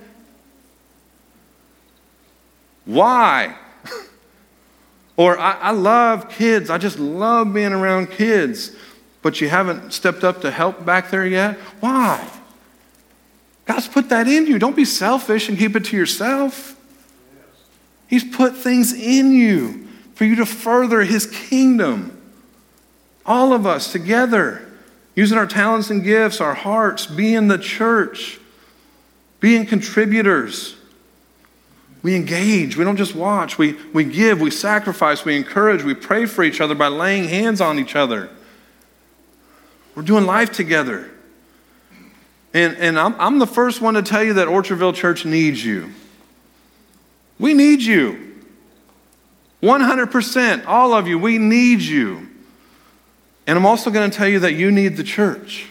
Why? 2.86 3.56
or 5.18 5.40
I, 5.40 5.54
I 5.54 5.72
love 5.72 6.30
kids, 6.30 6.70
I 6.70 6.78
just 6.78 7.00
love 7.00 7.54
being 7.54 7.74
around 7.74 8.12
kids 8.12 8.76
but 9.24 9.40
you 9.40 9.50
haven't 9.50 9.94
stepped 9.94 10.24
up 10.24 10.42
to 10.42 10.52
help 10.52 10.86
back 10.86 11.10
there 11.10 11.26
yet? 11.26 11.58
Why? 11.80 12.30
God's 13.66 13.88
put 13.88 14.10
that 14.10 14.28
in 14.28 14.46
you. 14.46 14.60
Don't 14.60 14.76
be 14.76 14.86
selfish 14.86 15.50
and 15.50 15.58
keep 15.58 15.76
it 15.76 15.86
to 15.86 15.98
yourself. 15.98 16.76
He's 18.08 18.24
put 18.24 18.56
things 18.56 18.92
in 18.94 19.32
you 19.32 19.83
for 20.16 20.26
you 20.26 20.36
to 20.36 20.46
further 20.46 21.02
His 21.02 21.26
kingdom. 21.26 22.20
All 23.26 23.54
of 23.54 23.66
us 23.66 23.92
together, 23.92 24.70
using 25.16 25.38
our 25.38 25.48
talents 25.48 25.90
and 25.90 26.04
gifts, 26.04 26.42
our 26.42 26.54
hearts, 26.54 27.06
being 27.06 27.48
the 27.48 27.58
church, 27.58 28.40
being 29.40 29.66
contributors. 29.66 30.76
We 32.02 32.16
engage. 32.16 32.76
We 32.76 32.84
don't 32.84 32.98
just 32.98 33.16
watch. 33.16 33.58
We, 33.58 33.74
we 33.94 34.04
give. 34.04 34.42
We 34.42 34.52
sacrifice. 34.52 35.24
We 35.24 35.38
encourage. 35.38 35.84
We 35.84 35.94
pray 35.94 36.26
for 36.26 36.44
each 36.44 36.60
other 36.60 36.76
by 36.76 36.88
laying 36.88 37.30
hands 37.30 37.62
on 37.62 37.80
each 37.80 37.96
other. 37.96 38.30
We're 39.96 40.04
doing 40.04 40.26
life 40.26 40.52
together. 40.52 41.10
And, 42.54 42.76
and 42.78 43.00
I'm, 43.00 43.16
I'm 43.20 43.40
the 43.40 43.48
first 43.48 43.82
one 43.82 43.94
to 43.94 44.02
tell 44.02 44.24
you 44.24 44.34
that 44.34 44.48
Orchardville 44.48 44.96
Church 44.96 45.26
needs 45.26 45.64
you. 45.64 45.92
We 47.40 47.54
need 47.54 47.82
you. 47.82 48.33
100%, 49.64 50.68
all 50.68 50.94
of 50.94 51.08
you, 51.08 51.18
we 51.18 51.40
need 51.40 51.82
you. 51.82 52.28
And 53.48 53.58
I'm 53.58 53.66
also 53.66 53.90
going 53.90 54.12
to 54.12 54.16
tell 54.16 54.28
you 54.28 54.40
that 54.42 54.54
you 54.54 54.72
need 54.72 54.96
the 54.98 55.04
church. 55.04 55.66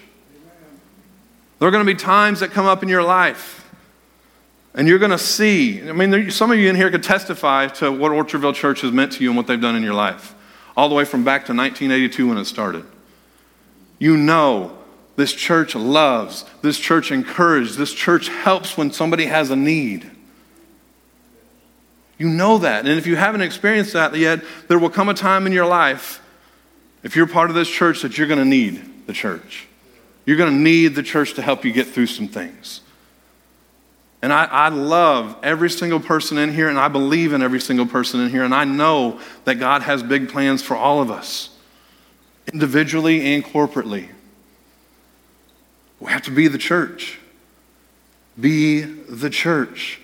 There 1.59 1.69
are 1.69 1.71
going 1.71 1.87
to 1.87 1.93
be 1.93 1.97
times 1.97 2.41
that 2.41 2.51
come 2.51 2.67
up 2.67 2.83
in 2.83 2.89
your 2.89 3.05
life, 3.05 3.71
and 4.75 4.89
you're 4.89 4.99
going 4.99 5.13
to 5.13 5.19
see. 5.19 5.81
I 5.89 5.93
mean, 5.93 6.11
there, 6.11 6.31
some 6.31 6.51
of 6.51 6.59
you 6.59 6.69
in 6.69 6.75
here 6.75 6.91
could 6.91 7.05
testify 7.05 7.69
to 7.69 7.93
what 7.93 8.11
Orchardville 8.11 8.55
Church 8.55 8.81
has 8.81 8.91
meant 8.91 9.13
to 9.13 9.23
you 9.23 9.31
and 9.31 9.37
what 9.37 9.47
they've 9.47 9.61
done 9.61 9.77
in 9.77 9.85
your 9.85 9.95
life, 9.95 10.35
all 10.77 10.89
the 10.89 10.97
way 10.97 11.05
from 11.05 11.23
back 11.23 11.47
to 11.47 11.55
1982 11.55 12.29
when 12.29 12.39
it 12.39 12.47
started 12.47 12.85
you 14.03 14.17
know 14.17 14.77
this 15.15 15.33
church 15.33 15.77
loves, 15.77 16.45
this 16.61 16.77
church 16.77 17.13
encourages, 17.13 17.77
this 17.77 17.95
church 17.95 18.27
helps 18.27 18.77
when 18.77 18.91
somebody 18.91 19.27
has 19.27 19.51
a 19.51 19.55
need. 19.55 20.11
You 22.23 22.29
know 22.29 22.59
that. 22.59 22.87
And 22.87 23.01
if 23.01 23.09
you 23.09 23.17
haven't 23.17 23.41
experienced 23.41 23.95
that 23.95 24.17
yet, 24.17 24.45
there 24.69 24.79
will 24.79 24.91
come 24.91 25.09
a 25.09 25.15
time 25.15 25.45
in 25.45 25.53
your 25.53 25.67
life, 25.67 26.23
if 27.03 27.17
you're 27.17 27.27
part 27.27 27.51
of 27.51 27.57
this 27.57 27.69
church, 27.69 28.03
that 28.03 28.17
you're 28.17 28.29
going 28.29 28.39
to 28.39 28.45
need 28.45 29.09
the 29.09 29.13
church. 29.13 29.67
You're 30.25 30.37
going 30.37 30.53
to 30.53 30.57
need 30.57 30.95
the 30.95 31.03
church 31.03 31.35
to 31.35 31.43
help 31.43 31.65
you 31.65 31.73
get 31.73 31.89
through 31.89 32.07
some 32.07 32.29
things. 32.29 32.81
And 34.23 34.33
I, 34.33 34.45
I, 34.45 34.69
love 34.69 35.37
every 35.43 35.69
single 35.69 35.99
person 35.99 36.39
in 36.39 36.55
here, 36.55 36.69
and 36.69 36.79
I 36.79 36.87
believe 36.87 37.33
in 37.33 37.43
every 37.43 37.61
single 37.61 37.87
person 37.87 38.21
in 38.21 38.31
here, 38.31 38.45
and 38.45 38.55
I 38.55 38.63
know 38.63 39.19
that 39.43 39.57
God 39.57 39.83
has 39.83 40.01
big 40.01 40.29
plans 40.29 40.63
for 40.63 40.77
all 40.77 41.03
of 41.03 41.11
us 41.11 41.51
individually 42.53 43.35
and 43.35 43.45
corporately. 43.45 44.07
We 45.99 46.13
have 46.13 46.23
to 46.23 46.31
be 46.31 46.47
the 46.47 46.57
church. 46.57 47.19
Be 48.39 48.83
the 48.83 49.29
church. 49.29 49.99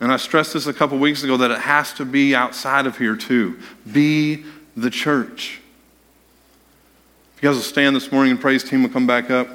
And 0.00 0.10
I 0.10 0.16
stressed 0.16 0.54
this 0.54 0.66
a 0.66 0.72
couple 0.72 0.98
weeks 0.98 1.22
ago 1.22 1.36
that 1.36 1.50
it 1.50 1.60
has 1.60 1.92
to 1.94 2.04
be 2.04 2.34
outside 2.34 2.86
of 2.86 2.96
here 2.96 3.16
too. 3.16 3.58
Be 3.90 4.44
the 4.76 4.90
church. 4.90 5.60
If 7.36 7.42
you 7.42 7.48
guys 7.48 7.56
will 7.56 7.62
stand 7.62 7.94
this 7.94 8.10
morning 8.10 8.32
and 8.32 8.40
praise 8.40 8.64
team 8.64 8.82
will 8.82 8.90
come 8.90 9.06
back 9.06 9.30
up. 9.30 9.48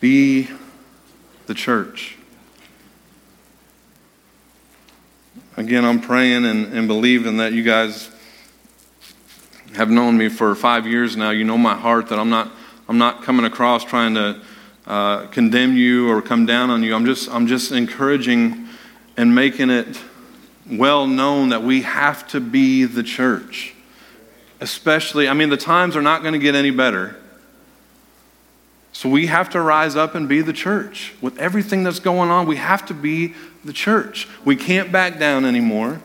Be 0.00 0.50
the 1.46 1.54
church. 1.54 2.18
Again, 5.56 5.84
I'm 5.84 6.00
praying 6.00 6.44
and, 6.44 6.72
and 6.74 6.88
believing 6.88 7.36
that 7.36 7.52
you 7.52 7.62
guys 7.62 8.10
have 9.76 9.90
known 9.90 10.18
me 10.18 10.28
for 10.28 10.54
five 10.54 10.86
years 10.86 11.16
now. 11.16 11.30
You 11.30 11.44
know 11.44 11.56
my 11.56 11.74
heart 11.74 12.08
that 12.08 12.18
I'm 12.18 12.28
not, 12.28 12.50
I'm 12.88 12.98
not 12.98 13.22
coming 13.22 13.46
across 13.46 13.84
trying 13.84 14.14
to 14.14 14.40
uh, 14.86 15.26
condemn 15.28 15.76
you 15.76 16.10
or 16.10 16.20
come 16.20 16.46
down 16.46 16.70
on 16.70 16.82
you. 16.82 16.94
I'm 16.94 17.06
just, 17.06 17.30
I'm 17.30 17.46
just 17.46 17.72
encouraging 17.72 18.68
and 19.16 19.34
making 19.34 19.70
it 19.70 20.00
well 20.70 21.06
known 21.06 21.50
that 21.50 21.62
we 21.62 21.82
have 21.82 22.26
to 22.28 22.40
be 22.40 22.84
the 22.84 23.02
church. 23.02 23.74
Especially, 24.60 25.28
I 25.28 25.34
mean, 25.34 25.50
the 25.50 25.56
times 25.56 25.96
are 25.96 26.02
not 26.02 26.22
going 26.22 26.34
to 26.34 26.38
get 26.38 26.54
any 26.54 26.70
better. 26.70 27.16
So 28.92 29.08
we 29.08 29.26
have 29.26 29.50
to 29.50 29.60
rise 29.60 29.96
up 29.96 30.14
and 30.14 30.28
be 30.28 30.40
the 30.40 30.52
church. 30.52 31.14
With 31.20 31.38
everything 31.38 31.82
that's 31.82 31.98
going 31.98 32.30
on, 32.30 32.46
we 32.46 32.56
have 32.56 32.86
to 32.86 32.94
be 32.94 33.34
the 33.64 33.72
church. 33.72 34.28
We 34.44 34.56
can't 34.56 34.92
back 34.92 35.18
down 35.18 35.44
anymore. 35.44 36.00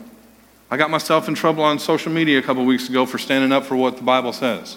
I 0.70 0.76
got 0.76 0.90
myself 0.90 1.28
in 1.28 1.34
trouble 1.34 1.62
on 1.62 1.78
social 1.78 2.12
media 2.12 2.38
a 2.38 2.42
couple 2.42 2.64
weeks 2.64 2.88
ago 2.88 3.06
for 3.06 3.18
standing 3.18 3.52
up 3.52 3.64
for 3.64 3.76
what 3.76 3.96
the 3.96 4.02
Bible 4.02 4.32
says. 4.32 4.76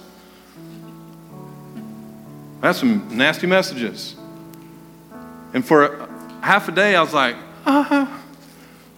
That's 2.63 2.79
some 2.79 3.09
nasty 3.17 3.45
messages. 3.45 4.15
And 5.53 5.65
for 5.65 6.07
half 6.41 6.69
a 6.69 6.71
day, 6.71 6.95
I 6.95 7.01
was 7.01 7.13
like, 7.13 7.35
uh, 7.65 8.07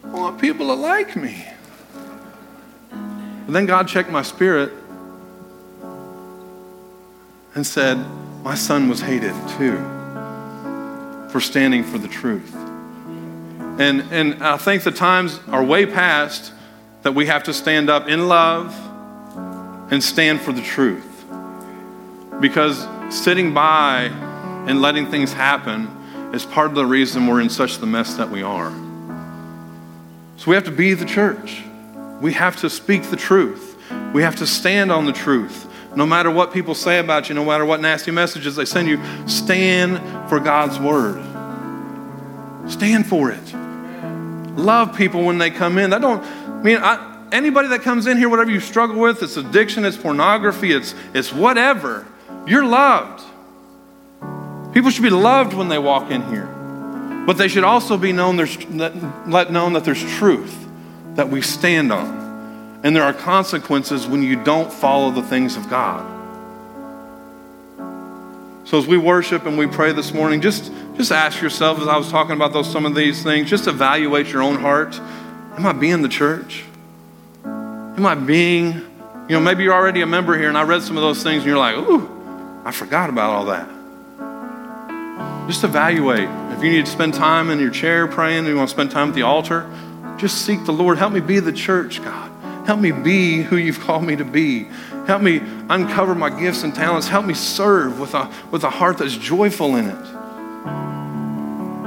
I 0.04 0.08
want 0.08 0.40
people 0.40 0.68
to 0.68 0.76
like 0.76 1.16
me. 1.16 1.44
But 2.92 3.54
then 3.54 3.66
God 3.66 3.88
checked 3.88 4.12
my 4.12 4.22
spirit 4.22 4.72
and 7.56 7.66
said, 7.66 7.98
My 8.44 8.54
son 8.54 8.88
was 8.88 9.02
hated 9.02 9.34
too 9.58 9.78
for 11.32 11.42
standing 11.42 11.84
for 11.84 11.98
the 11.98 12.08
truth. 12.08 12.54
And, 13.80 14.02
and 14.12 14.44
I 14.44 14.58
think 14.58 14.84
the 14.84 14.92
times 14.92 15.40
are 15.48 15.64
way 15.64 15.88
past 15.88 16.54
that 17.02 17.14
we 17.14 17.26
have 17.26 17.42
to 17.46 17.54
stand 17.54 17.90
up 17.90 18.08
in 18.08 18.28
love 18.28 18.76
and 19.92 20.04
stand 20.04 20.42
for 20.42 20.52
the 20.52 20.62
truth. 20.62 21.26
Because 22.40 22.86
sitting 23.10 23.54
by 23.54 24.04
and 24.68 24.82
letting 24.82 25.10
things 25.10 25.32
happen 25.34 25.88
is 26.34 26.46
part 26.46 26.68
of 26.68 26.76
the 26.76 26.86
reason 26.86 27.28
we're 27.28 27.42
in 27.42 27.50
such 27.50 27.78
the 27.78 27.86
mess 27.86 28.16
that 28.16 28.30
we 28.30 28.42
are. 28.42 28.72
So 30.38 30.52
we 30.52 30.56
have 30.56 30.66
to 30.66 30.72
be 30.72 30.94
the 30.94 31.06
church. 31.06 31.64
We 32.22 32.34
have 32.34 32.58
to 32.58 32.70
speak 32.70 33.04
the 33.04 33.16
truth. 33.16 33.78
We 34.14 34.22
have 34.24 34.36
to 34.38 34.48
stand 34.48 34.92
on 34.92 35.06
the 35.06 35.14
truth. 35.14 35.68
No 35.96 36.06
matter 36.06 36.30
what 36.30 36.52
people 36.52 36.76
say 36.76 37.00
about 37.00 37.30
you, 37.30 37.36
no 37.36 37.46
matter 37.46 37.66
what 37.66 37.80
nasty 37.80 38.12
messages 38.12 38.56
they 38.56 38.66
send 38.66 38.88
you, 38.88 39.00
stand 39.28 40.00
for 40.30 40.40
God's 40.40 40.78
word. 40.78 41.24
Stand 42.70 43.06
for 43.06 43.32
it. 43.32 43.54
Love 44.58 44.96
people 44.96 45.24
when 45.24 45.38
they 45.38 45.52
come 45.52 45.78
in. 45.78 45.94
I 45.94 46.00
don't 46.00 46.64
mean 46.64 46.78
I, 46.78 47.28
anybody 47.32 47.68
that 47.70 47.82
comes 47.82 48.08
in 48.08 48.18
here, 48.18 48.28
whatever 48.28 48.52
you 48.52 48.60
struggle 48.60 49.00
with, 49.00 49.22
it's 49.22 49.38
addiction, 49.38 49.86
it's 49.86 49.98
pornography, 49.98 50.72
it's 50.72 50.96
it's 51.14 51.32
whatever. 51.32 52.06
You're 52.48 52.66
loved. 52.66 53.24
People 54.74 54.92
should 54.92 55.04
be 55.04 55.10
loved 55.10 55.54
when 55.54 55.70
they 55.70 55.80
walk 55.80 56.12
in 56.12 56.22
here. 56.30 56.48
But 57.26 57.38
they 57.38 57.48
should 57.48 57.64
also 57.64 57.98
be 57.98 58.12
known 58.12 58.36
there's 58.36 58.64
let 58.68 59.52
known 59.52 59.74
that 59.74 59.84
there's 59.84 60.04
truth 60.18 60.56
that 61.16 61.30
we 61.30 61.42
stand 61.42 61.92
on. 61.92 62.80
And 62.84 62.96
there 62.96 63.04
are 63.04 63.14
consequences 63.14 64.06
when 64.06 64.22
you 64.22 64.44
don't 64.44 64.72
follow 64.72 65.10
the 65.10 65.24
things 65.24 65.58
of 65.58 65.70
God. 65.70 66.12
So 68.66 68.78
as 68.78 68.86
we 68.86 68.98
worship 68.98 69.46
and 69.46 69.58
we 69.58 69.68
pray 69.68 69.92
this 69.92 70.14
morning, 70.14 70.42
just, 70.42 70.72
just 70.98 71.12
ask 71.12 71.42
yourself, 71.42 71.80
as 71.80 71.88
I 71.88 71.98
was 71.98 72.10
talking 72.10 72.36
about 72.36 72.52
those 72.52 72.72
some 72.72 72.86
of 72.86 72.94
these 72.96 73.24
things, 73.24 73.50
just 73.50 73.68
evaluate 73.68 74.28
your 74.28 74.42
own 74.42 74.58
heart. 74.58 75.00
Am 75.56 75.66
I 75.66 75.72
being 75.72 76.02
the 76.02 76.10
church? 76.10 76.64
Am 77.44 78.06
I 78.06 78.16
being, 78.16 78.74
you 78.74 79.30
know, 79.30 79.40
maybe 79.40 79.64
you're 79.64 79.74
already 79.74 80.02
a 80.02 80.08
member 80.08 80.38
here 80.38 80.50
and 80.50 80.58
I 80.58 80.64
read 80.64 80.82
some 80.82 80.98
of 80.98 81.02
those 81.02 81.24
things 81.24 81.38
and 81.38 81.46
you're 81.46 81.58
like, 81.58 81.78
ooh, 81.78 82.15
I 82.66 82.72
forgot 82.72 83.12
about 83.12 83.30
all 83.30 83.46
that. 83.46 83.70
Just 85.48 85.64
evaluate. 85.64 86.28
If 86.58 86.64
you 86.64 86.72
need 86.72 86.88
to 86.88 86.92
spend 86.92 87.14
time 87.14 87.52
in 87.52 87.60
your 87.60 87.70
chair 87.70 88.08
praying, 88.08 88.48
you 88.48 88.56
want 88.56 88.70
to 88.70 88.74
spend 88.74 88.90
time 88.90 89.10
at 89.10 89.16
the 89.16 89.22
altar, 89.22 89.70
just 90.18 90.46
seek 90.46 90.66
the 90.66 90.74
Lord. 90.74 90.98
Help 90.98 91.14
me 91.14 91.20
be 91.20 91.40
the 91.40 91.54
church, 91.54 92.04
God. 92.04 92.32
Help 92.66 92.80
me 92.80 92.92
be 92.92 93.44
who 93.44 93.58
you've 93.58 93.80
called 93.80 94.04
me 94.04 94.16
to 94.16 94.26
be. 94.26 94.64
Help 95.06 95.22
me 95.22 95.42
uncover 95.70 96.16
my 96.16 96.32
gifts 96.32 96.64
and 96.64 96.74
talents. 96.74 97.08
Help 97.08 97.28
me 97.28 97.36
serve 97.36 98.00
with 98.00 98.16
a, 98.16 98.34
with 98.50 98.64
a 98.64 98.70
heart 98.72 98.98
that's 98.98 99.16
joyful 99.16 99.76
in 99.76 99.86
it. 99.86 100.06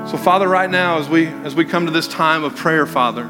So, 0.09 0.17
Father, 0.17 0.47
right 0.47 0.71
now, 0.71 0.99
as 0.99 1.09
we, 1.09 1.27
as 1.27 1.57
we 1.57 1.65
come 1.65 1.87
to 1.87 1.93
this 1.93 2.07
time 2.07 2.45
of 2.45 2.55
prayer, 2.55 2.87
Father, 2.87 3.29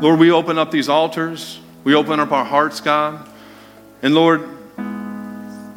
Lord, 0.00 0.20
we 0.20 0.30
open 0.30 0.58
up 0.58 0.70
these 0.70 0.88
altars. 0.88 1.58
We 1.82 1.96
open 1.96 2.20
up 2.20 2.30
our 2.30 2.44
hearts, 2.44 2.80
God. 2.80 3.28
And 4.00 4.14
Lord, 4.14 4.48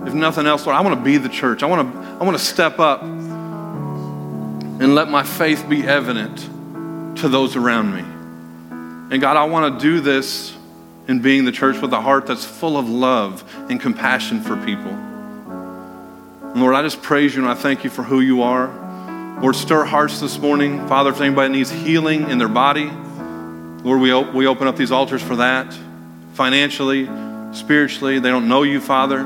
if 0.08 0.14
nothing 0.14 0.47
else, 0.47 0.66
Lord, 0.66 0.78
I 0.78 0.82
want 0.82 0.97
to 0.97 1.03
be 1.03 1.18
the 1.18 1.30
church. 1.30 1.64
I 1.64 1.66
want 1.66 1.93
to, 1.93 1.99
I 1.99 2.24
want 2.24 2.38
to 2.38 2.43
step 2.43 2.80
up 2.80 3.03
and 4.80 4.95
let 4.95 5.10
my 5.10 5.24
faith 5.24 5.68
be 5.68 5.86
evident 5.86 6.39
to 7.18 7.28
those 7.28 7.55
around 7.55 7.93
me. 7.93 8.01
And 9.14 9.22
God, 9.22 9.38
I 9.38 9.45
want 9.45 9.74
to 9.74 9.80
do 9.80 9.99
this 9.99 10.55
in 11.08 11.22
being 11.22 11.45
the 11.45 11.51
church 11.51 11.82
with 11.82 11.91
a 11.93 12.01
heart 12.01 12.26
that's 12.26 12.45
full 12.45 12.78
of 12.78 12.89
love 12.89 13.43
and 13.70 13.80
compassion 13.80 14.41
for 14.41 14.55
people. 14.58 14.91
And 14.91 16.62
Lord, 16.62 16.76
I 16.76 16.82
just 16.82 17.01
praise 17.01 17.36
you 17.36 17.41
and 17.41 17.51
I 17.51 17.55
thank 17.55 17.84
you 17.84 17.89
for 17.89 18.03
who 18.03 18.20
you 18.20 18.43
are. 18.43 18.68
Lord, 19.41 19.55
stir 19.55 19.84
hearts 19.84 20.20
this 20.20 20.38
morning. 20.39 20.88
Father, 20.88 21.12
if 21.12 21.22
anybody 21.22 21.53
needs 21.53 21.70
healing 21.70 22.30
in 22.30 22.38
their 22.38 22.47
body, 22.47 22.89
Lord, 23.84 24.01
we, 24.01 24.12
op- 24.12 24.34
we 24.34 24.47
open 24.47 24.68
up 24.68 24.76
these 24.76 24.91
altars 24.91 25.22
for 25.22 25.38
that 25.38 25.78
financially, 26.34 27.10
spiritually. 27.53 28.20
They 28.20 28.30
don't 28.30 28.47
know 28.47 28.64
you, 28.64 28.80
Father. 28.82 29.24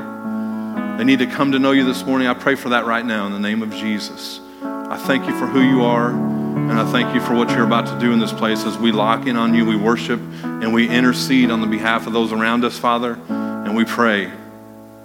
They 0.98 1.04
need 1.04 1.18
to 1.20 1.26
come 1.26 1.52
to 1.52 1.58
know 1.58 1.72
you 1.72 1.84
this 1.84 2.04
morning. 2.04 2.28
I 2.28 2.34
pray 2.34 2.54
for 2.54 2.68
that 2.70 2.84
right 2.86 3.04
now 3.04 3.26
in 3.26 3.32
the 3.32 3.40
name 3.40 3.62
of 3.62 3.70
Jesus. 3.70 4.40
I 4.62 4.96
thank 4.96 5.26
you 5.26 5.36
for 5.38 5.46
who 5.46 5.60
you 5.60 5.82
are, 5.82 6.10
and 6.10 6.72
I 6.72 6.90
thank 6.92 7.14
you 7.14 7.20
for 7.20 7.34
what 7.34 7.50
you're 7.50 7.64
about 7.64 7.86
to 7.86 7.98
do 7.98 8.12
in 8.12 8.20
this 8.20 8.32
place 8.32 8.64
as 8.64 8.76
we 8.78 8.92
lock 8.92 9.26
in 9.26 9.36
on 9.36 9.54
you, 9.54 9.64
we 9.64 9.76
worship, 9.76 10.20
and 10.42 10.72
we 10.72 10.88
intercede 10.88 11.50
on 11.50 11.60
the 11.60 11.66
behalf 11.66 12.06
of 12.06 12.12
those 12.12 12.30
around 12.30 12.64
us, 12.64 12.78
Father, 12.78 13.18
and 13.28 13.74
we 13.74 13.84
pray. 13.84 14.30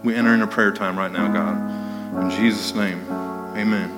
We 0.03 0.13
enter 0.13 0.33
into 0.33 0.47
prayer 0.47 0.71
time 0.71 0.97
right 0.97 1.11
now, 1.11 1.31
God. 1.31 2.23
In 2.23 2.29
Jesus' 2.31 2.75
name, 2.75 2.99
amen. 3.55 3.97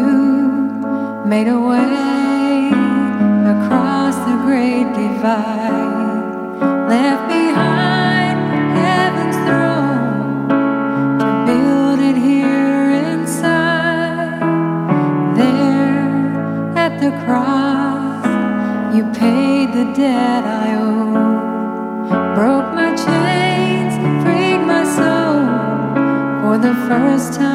made 1.31 1.47
a 1.47 1.57
way 1.57 2.67
across 3.55 4.15
the 4.27 4.35
great 4.43 4.83
divide, 5.01 6.59
left 6.89 7.23
behind 7.29 8.37
heaven's 8.75 9.37
throne 9.47 10.49
to 11.21 11.29
build 11.47 11.99
it 12.09 12.17
here 12.17 12.91
inside. 13.07 14.41
There 15.37 16.75
at 16.75 16.99
the 16.99 17.11
cross, 17.23 18.25
you 18.93 19.03
paid 19.13 19.71
the 19.71 19.85
debt 19.93 20.43
I 20.43 20.75
owe, 20.83 22.35
broke 22.35 22.69
my 22.81 22.91
chains, 23.05 23.93
freed 24.21 24.61
my 24.73 24.83
soul. 24.97 25.39
For 26.41 26.57
the 26.57 26.75
first 26.89 27.35
time 27.39 27.50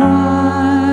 has 0.00 0.89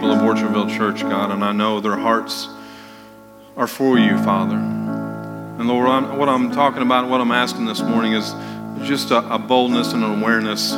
people 0.00 0.14
of 0.14 0.20
Orchardville 0.20 0.74
Church, 0.74 1.02
God, 1.02 1.30
and 1.30 1.44
I 1.44 1.52
know 1.52 1.78
their 1.78 1.98
hearts 1.98 2.48
are 3.54 3.66
for 3.66 3.98
you, 3.98 4.16
Father. 4.24 4.56
And 4.56 5.68
Lord, 5.68 5.90
I'm, 5.90 6.16
what 6.16 6.26
I'm 6.26 6.50
talking 6.52 6.80
about, 6.80 7.10
what 7.10 7.20
I'm 7.20 7.32
asking 7.32 7.66
this 7.66 7.82
morning 7.82 8.14
is 8.14 8.32
just 8.88 9.10
a, 9.10 9.34
a 9.34 9.38
boldness 9.38 9.92
and 9.92 10.02
an 10.02 10.22
awareness 10.22 10.72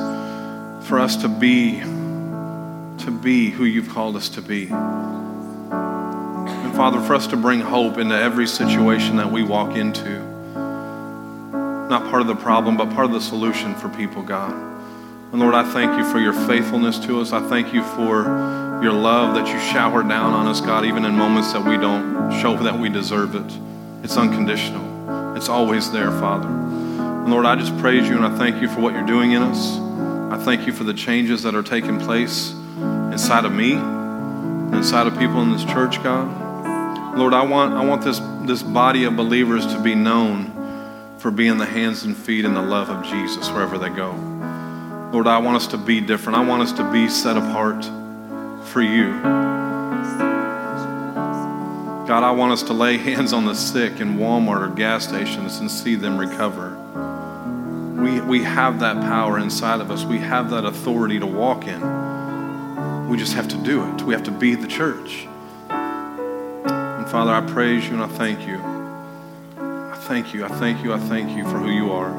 for 0.89 0.99
us 0.99 1.15
to 1.19 1.29
be, 1.29 1.79
to 1.79 3.19
be 3.23 3.51
who 3.51 3.63
you've 3.63 3.91
called 3.91 4.17
us 4.17 4.29
to 4.31 4.43
be. 4.43 4.67
And 4.73 6.75
Father, 6.75 7.01
for 7.01 7.15
us 7.15 7.29
to 7.29 7.37
bring 7.37 7.61
hope 7.61 7.99
into 7.99 8.17
every 8.17 8.49
situation 8.49 9.19
that 9.19 9.31
we 9.31 9.45
walk 9.45 9.77
into. 9.77 10.19
Not 11.89 12.11
part 12.11 12.23
of 12.23 12.27
the 12.27 12.35
problem, 12.35 12.77
but 12.77 12.91
part 12.91 13.07
of 13.07 13.13
the 13.13 13.21
solution 13.21 13.77
for 13.77 13.89
people, 13.91 14.23
God. 14.23 14.51
And 14.51 15.39
Lord, 15.39 15.55
I 15.55 15.63
thank 15.73 15.97
you 15.97 16.05
for 16.11 16.19
your 16.19 16.33
faithfulness 16.33 16.99
to 17.07 17.21
us. 17.21 17.33
I 17.33 17.49
thank 17.49 17.73
you 17.73 17.85
for 17.85 18.62
your 18.83 18.93
love 18.93 19.37
that 19.37 19.47
you 19.47 19.61
shower 19.61 20.03
down 20.03 20.35
on 20.35 20.49
us, 20.49 20.61
God, 20.61 20.85
even 20.85 21.05
in 21.05 21.15
moments 21.15 21.53
that 21.53 21.65
we 21.65 21.77
don't 21.77 22.33
show 22.41 22.57
that 22.57 22.77
we 22.79 22.89
deserve 22.89 23.37
it. 23.37 23.59
It's 24.03 24.17
unconditional, 24.17 25.37
it's 25.37 25.49
always 25.49 25.93
there, 25.93 26.11
Father. 26.11 26.49
And 26.49 27.31
Lord, 27.31 27.47
I 27.47 27.55
just 27.55 27.77
praise 27.79 28.09
you 28.09 28.17
and 28.17 28.27
I 28.27 28.37
thank 28.37 28.61
you 28.61 28.69
for 28.69 28.81
what 28.81 28.93
you're 28.93 29.07
doing 29.07 29.33
in 29.33 29.43
us. 29.43 29.79
I 30.33 30.43
thank 30.45 30.67
you 30.67 30.73
for 30.73 30.83
the 30.83 30.95
changes 30.95 31.45
that 31.45 31.55
are 31.55 31.63
taking 31.63 32.01
place 32.01 32.51
inside 32.51 33.45
of 33.45 33.53
me, 33.53 33.75
inside 34.77 35.07
of 35.07 35.17
people 35.17 35.41
in 35.43 35.53
this 35.53 35.65
church, 35.65 36.03
God. 36.03 37.17
Lord, 37.17 37.35
I 37.35 37.45
want, 37.45 37.75
I 37.75 37.85
want 37.85 38.03
this, 38.03 38.21
this 38.47 38.65
body 38.65 39.05
of 39.05 39.17
believers 39.17 39.65
to 39.67 39.81
be 39.81 39.95
known 39.95 41.19
for 41.19 41.31
being 41.31 41.59
the 41.59 41.67
hands 41.67 42.03
and 42.03 42.17
feet 42.17 42.45
and 42.45 42.57
the 42.57 42.63
love 42.63 42.89
of 42.89 43.05
Jesus 43.05 43.49
wherever 43.51 43.79
they 43.79 43.91
go. 43.91 44.11
Lord, 45.13 45.29
I 45.29 45.39
want 45.39 45.57
us 45.57 45.69
to 45.69 45.77
be 45.77 46.01
different. 46.01 46.39
I 46.39 46.45
want 46.45 46.63
us 46.63 46.73
to 46.73 46.91
be 46.91 47.09
set 47.09 47.37
apart 47.37 47.89
for 48.67 48.83
you. 48.83 49.13
God, 52.13 52.25
I 52.25 52.31
want 52.33 52.53
us 52.53 52.63
to 52.65 52.73
lay 52.73 52.99
hands 52.99 53.33
on 53.33 53.47
the 53.47 53.55
sick 53.55 54.01
in 54.01 54.19
Walmart 54.19 54.61
or 54.61 54.75
gas 54.75 55.09
stations 55.09 55.59
and 55.59 55.71
see 55.71 55.95
them 55.95 56.19
recover. 56.19 56.79
We, 58.03 58.21
we 58.21 58.43
have 58.43 58.81
that 58.81 59.01
power 59.01 59.39
inside 59.39 59.81
of 59.81 59.91
us. 59.91 60.05
We 60.05 60.19
have 60.19 60.51
that 60.51 60.65
authority 60.65 61.21
to 61.21 61.27
walk 61.27 61.67
in. 61.67 63.09
We 63.09 63.17
just 63.17 63.35
have 63.35 63.49
to 63.49 63.57
do 63.57 63.89
it. 63.89 64.03
We 64.03 64.13
have 64.15 64.25
to 64.25 64.31
be 64.31 64.55
the 64.55 64.67
church. 64.67 65.27
And 65.71 67.09
Father, 67.09 67.33
I 67.33 67.41
praise 67.41 67.87
you 67.87 67.95
and 67.95 68.03
I 68.03 68.09
thank 68.09 68.47
you. 68.47 68.59
I 69.57 69.97
thank 70.09 70.35
you. 70.35 70.45
I 70.45 70.49
thank 70.49 70.83
you. 70.83 70.93
I 70.93 70.99
thank 70.99 71.37
you 71.37 71.45
for 71.45 71.59
who 71.59 71.71
you 71.71 71.93
are. 71.93 72.13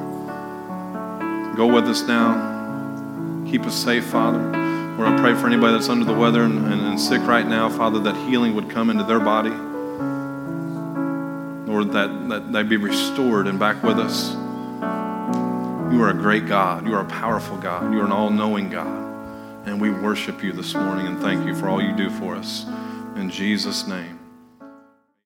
Go 1.55 1.67
with 1.67 1.85
us 1.85 2.01
now. 2.03 3.45
Keep 3.49 3.65
us 3.65 3.75
safe, 3.75 4.05
Father. 4.05 4.62
Lord, 4.97 5.07
I 5.07 5.17
pray 5.19 5.33
for 5.33 5.47
anybody 5.47 5.73
that's 5.73 5.89
under 5.89 6.05
the 6.05 6.13
weather 6.13 6.43
and, 6.43 6.65
and, 6.71 6.81
and 6.81 6.99
sick 6.99 7.21
right 7.21 7.47
now, 7.47 7.67
Father, 7.67 7.99
that 8.01 8.15
healing 8.29 8.53
would 8.53 8.69
come 8.69 8.91
into 8.91 9.03
their 9.03 9.19
body. 9.19 9.49
Lord, 11.69 11.91
that, 11.93 12.29
that 12.29 12.53
they 12.53 12.61
be 12.61 12.77
restored 12.77 13.47
and 13.47 13.57
back 13.57 13.81
with 13.81 13.97
us. 13.97 14.33
You 15.91 16.01
are 16.03 16.09
a 16.09 16.13
great 16.13 16.45
God. 16.45 16.87
You 16.87 16.93
are 16.93 17.01
a 17.01 17.05
powerful 17.05 17.57
God. 17.57 17.91
You 17.91 18.01
are 18.01 18.05
an 18.05 18.11
all 18.11 18.29
knowing 18.29 18.69
God. 18.69 19.67
And 19.67 19.81
we 19.81 19.89
worship 19.89 20.43
you 20.43 20.51
this 20.51 20.75
morning 20.75 21.07
and 21.07 21.19
thank 21.19 21.45
you 21.47 21.55
for 21.55 21.69
all 21.69 21.81
you 21.81 21.95
do 21.95 22.11
for 22.11 22.35
us. 22.35 22.65
In 23.15 23.31
Jesus' 23.31 23.87
name. 23.87 24.22